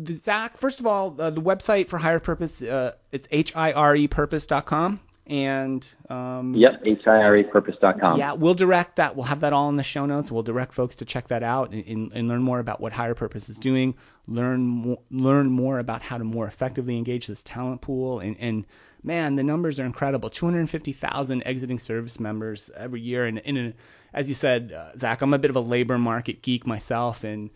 Zach, 0.03 0.57
first 0.57 0.79
of 0.79 0.87
all, 0.87 1.15
uh, 1.19 1.29
the 1.29 1.41
website 1.41 1.87
for 1.87 1.99
Hirepurpose, 1.99 2.67
uh, 2.67 2.93
it's 3.11 3.27
hirepurpose.com. 3.27 4.99
And 5.29 5.93
um, 6.09 6.55
yep, 6.55 6.83
hirepurpose.com. 6.83 8.17
Yeah, 8.17 8.33
we'll 8.33 8.53
direct 8.53 8.95
that. 8.95 9.17
We'll 9.17 9.25
have 9.25 9.41
that 9.41 9.51
all 9.51 9.67
in 9.67 9.75
the 9.75 9.83
show 9.83 10.05
notes. 10.05 10.31
We'll 10.31 10.43
direct 10.43 10.73
folks 10.73 10.95
to 10.97 11.05
check 11.05 11.27
that 11.27 11.43
out 11.43 11.71
and, 11.71 11.85
and, 11.85 12.11
and 12.13 12.27
learn 12.29 12.41
more 12.41 12.59
about 12.59 12.79
what 12.79 12.93
Hirepurpose 12.93 13.49
is 13.49 13.59
doing. 13.59 13.95
Learn 14.25 14.61
more, 14.61 14.99
learn 15.11 15.51
more 15.51 15.79
about 15.79 16.01
how 16.01 16.17
to 16.17 16.23
more 16.23 16.47
effectively 16.47 16.97
engage 16.97 17.27
this 17.27 17.43
talent 17.43 17.81
pool. 17.81 18.21
And, 18.21 18.37
and 18.39 18.65
man, 19.03 19.35
the 19.35 19.43
numbers 19.43 19.81
are 19.81 19.85
incredible. 19.85 20.29
250,000 20.29 21.43
exiting 21.45 21.79
service 21.79 22.21
members 22.21 22.71
every 22.73 23.01
year. 23.01 23.25
And, 23.25 23.41
and 23.45 23.73
as 24.17 24.27
you 24.27 24.33
said, 24.33 24.73
uh, 24.75 24.97
Zach, 24.97 25.21
I'm 25.21 25.35
a 25.35 25.37
bit 25.37 25.51
of 25.51 25.55
a 25.55 25.61
labor 25.61 25.99
market 25.99 26.41
geek 26.41 26.65
myself, 26.65 27.23
and 27.23 27.51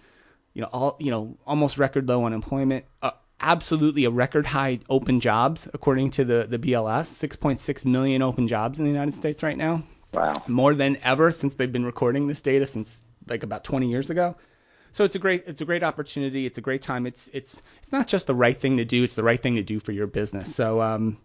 you 0.54 0.62
know, 0.62 0.70
all 0.72 0.96
you 1.00 1.10
know, 1.10 1.36
almost 1.46 1.80
record 1.80 2.08
low 2.08 2.24
unemployment, 2.26 2.86
uh, 3.02 3.12
absolutely 3.40 4.06
a 4.06 4.12
record 4.12 4.46
high 4.46 4.80
open 4.88 5.20
jobs 5.20 5.68
according 5.74 6.12
to 6.12 6.24
the 6.24 6.46
the 6.48 6.60
BLS, 6.60 7.08
6.6 7.08 7.86
million 7.86 8.22
open 8.22 8.48
jobs 8.48 8.78
in 8.78 8.86
the 8.86 8.92
United 8.92 9.16
States 9.16 9.42
right 9.42 9.58
now. 9.58 9.82
Wow. 10.14 10.34
More 10.48 10.76
than 10.76 10.98
ever 11.04 11.32
since 11.32 11.56
they've 11.56 11.72
been 11.72 11.86
recording 11.86 12.28
this 12.28 12.42
data 12.42 12.68
since 12.68 13.02
like 13.28 13.42
about 13.42 13.64
20 13.64 13.90
years 13.90 14.12
ago. 14.12 14.36
So 14.92 15.04
it's 15.04 15.16
a 15.16 15.20
great 15.20 15.46
it's 15.48 15.62
a 15.62 15.66
great 15.66 15.82
opportunity. 15.82 16.46
It's 16.46 16.60
a 16.60 16.62
great 16.62 16.84
time. 16.84 17.08
It's 17.08 17.28
it's 17.34 17.60
it's 17.82 17.92
not 17.92 18.08
just 18.08 18.28
the 18.28 18.36
right 18.36 18.60
thing 18.60 18.78
to 18.78 18.86
do. 18.86 19.04
It's 19.04 19.16
the 19.16 19.24
right 19.24 19.42
thing 19.42 19.56
to 19.56 19.64
do 19.64 19.80
for 19.80 19.94
your 19.94 20.06
business. 20.06 20.54
So 20.54 20.80
um, 20.80 21.18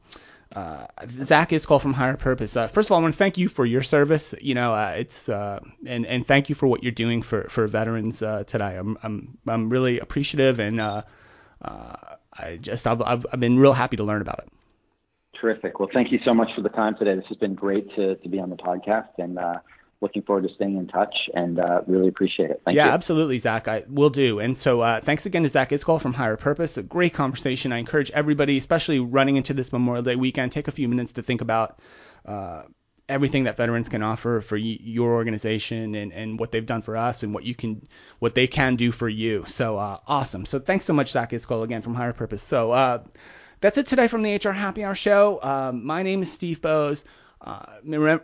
uh, 0.55 0.87
Zach 1.09 1.51
Iscol 1.51 1.81
from 1.81 1.95
Hirepurpose. 1.95 2.57
Uh, 2.57 2.69
first 2.69 2.89
of 2.89 2.93
all, 2.93 2.99
I 2.99 3.03
want 3.03 3.15
to 3.15 3.19
thank 3.19 3.37
you 3.37 3.49
for 3.49 3.67
your 3.67 3.83
service. 3.83 4.35
You 4.41 4.55
know, 4.55 4.75
uh, 4.75 4.95
it's 4.97 5.29
uh, 5.29 5.61
and 5.87 6.07
and 6.07 6.27
thank 6.27 6.49
you 6.49 6.55
for 6.55 6.67
what 6.67 6.83
you're 6.83 6.93
doing 6.93 7.23
for 7.23 7.45
for 7.49 7.67
veterans 7.67 8.23
uh, 8.23 8.45
today. 8.45 8.77
I'm 8.77 8.97
I'm 9.03 9.39
I'm 9.47 9.69
really 9.69 9.99
appreciative, 9.99 10.59
and 10.61 10.81
uh, 10.81 11.03
I 11.63 12.59
just 12.61 12.87
I've, 12.87 13.03
I've 13.03 13.27
I've 13.33 13.41
been 13.41 13.59
real 13.59 13.73
happy 13.73 13.97
to 13.97 14.05
learn 14.05 14.23
about 14.23 14.41
it. 14.41 14.53
Terrific. 15.41 15.81
Well, 15.81 15.91
thank 15.93 16.13
you 16.13 16.19
so 16.25 16.33
much 16.33 16.49
for 16.55 16.63
the 16.63 16.71
time 16.71 16.97
today. 16.99 17.15
This 17.17 17.27
has 17.29 17.39
been 17.39 17.55
great 17.55 17.95
to 17.97 18.15
to 18.17 18.29
be 18.29 18.39
on 18.39 18.51
the 18.51 18.57
podcast, 18.57 19.09
and 19.19 19.39
looking 20.01 20.23
forward 20.23 20.47
to 20.47 20.55
staying 20.55 20.77
in 20.77 20.87
touch 20.87 21.15
and 21.35 21.59
uh, 21.59 21.81
really 21.87 22.09
appreciate 22.09 22.51
it. 22.51 22.63
Thank 22.65 22.77
yeah, 22.77 22.87
you. 22.87 22.91
absolutely, 22.91 23.39
Zach. 23.39 23.69
I 23.69 23.85
will 23.89 24.11
do. 24.11 24.41
And 24.41 24.57
so 24.57 24.81
uh, 24.81 25.01
thanks 25.01 25.27
again 25.27 25.43
to 25.45 25.49
Zach 25.49 25.71
Iscol 25.71 26.01
from 26.01 26.15
Hirepurpose. 26.15 26.77
A 26.79 26.83
great 26.83 27.15
conversation. 27.15 27.73
I 27.73 27.79
encourage 27.79 28.11
everybody, 28.11 28.59
especially 28.59 29.01
running 29.01 29.37
into 29.37 29.55
this 29.55 29.73
Memorial 29.73 30.03
Day 30.03 30.17
weekend, 30.17 30.53
take 30.53 30.69
a 30.69 30.73
few 30.73 30.89
minutes 30.89 31.15
to 31.15 31.23
think 31.23 31.41
about 31.41 31.79
uh, 32.27 32.63
everything 33.09 33.45
that 33.45 33.57
veterans 33.57 33.89
can 33.89 34.03
offer 34.03 34.41
for 34.41 34.57
y- 34.57 34.79
your 34.81 35.15
organization 35.15 35.95
and, 35.95 36.13
and 36.13 36.39
what 36.39 36.53
they've 36.53 36.67
done 36.67 36.83
for 36.83 36.97
us 36.97 37.23
and 37.23 37.33
what 37.33 37.45
you 37.45 37.55
can 37.55 37.87
what 38.19 38.35
they 38.35 38.47
can 38.47 38.77
do 38.77 38.93
for 38.93 39.09
you. 39.09 39.45
So 39.47 39.79
uh, 39.79 39.99
awesome. 40.07 40.45
So 40.47 40.59
thanks 40.59 40.85
so 40.85 40.93
much, 40.93 41.13
Zach 41.13 41.31
Iscol, 41.31 41.63
again 41.63 41.83
from 41.83 41.95
Hirepurpose. 41.95 42.41
So 42.41 42.73
uh, 42.73 43.03
that's 43.61 43.79
it 43.79 43.87
today 43.87 44.09
from 44.09 44.23
the 44.23 44.35
HR 44.35 44.51
Happy 44.51 44.85
Hour 44.85 44.95
Show. 44.95 45.41
Um, 45.43 45.87
my 45.87 46.03
name 46.03 46.23
is 46.23 46.31
Steve 46.31 46.61
Boese. 46.61 47.05
Uh, 47.41 47.65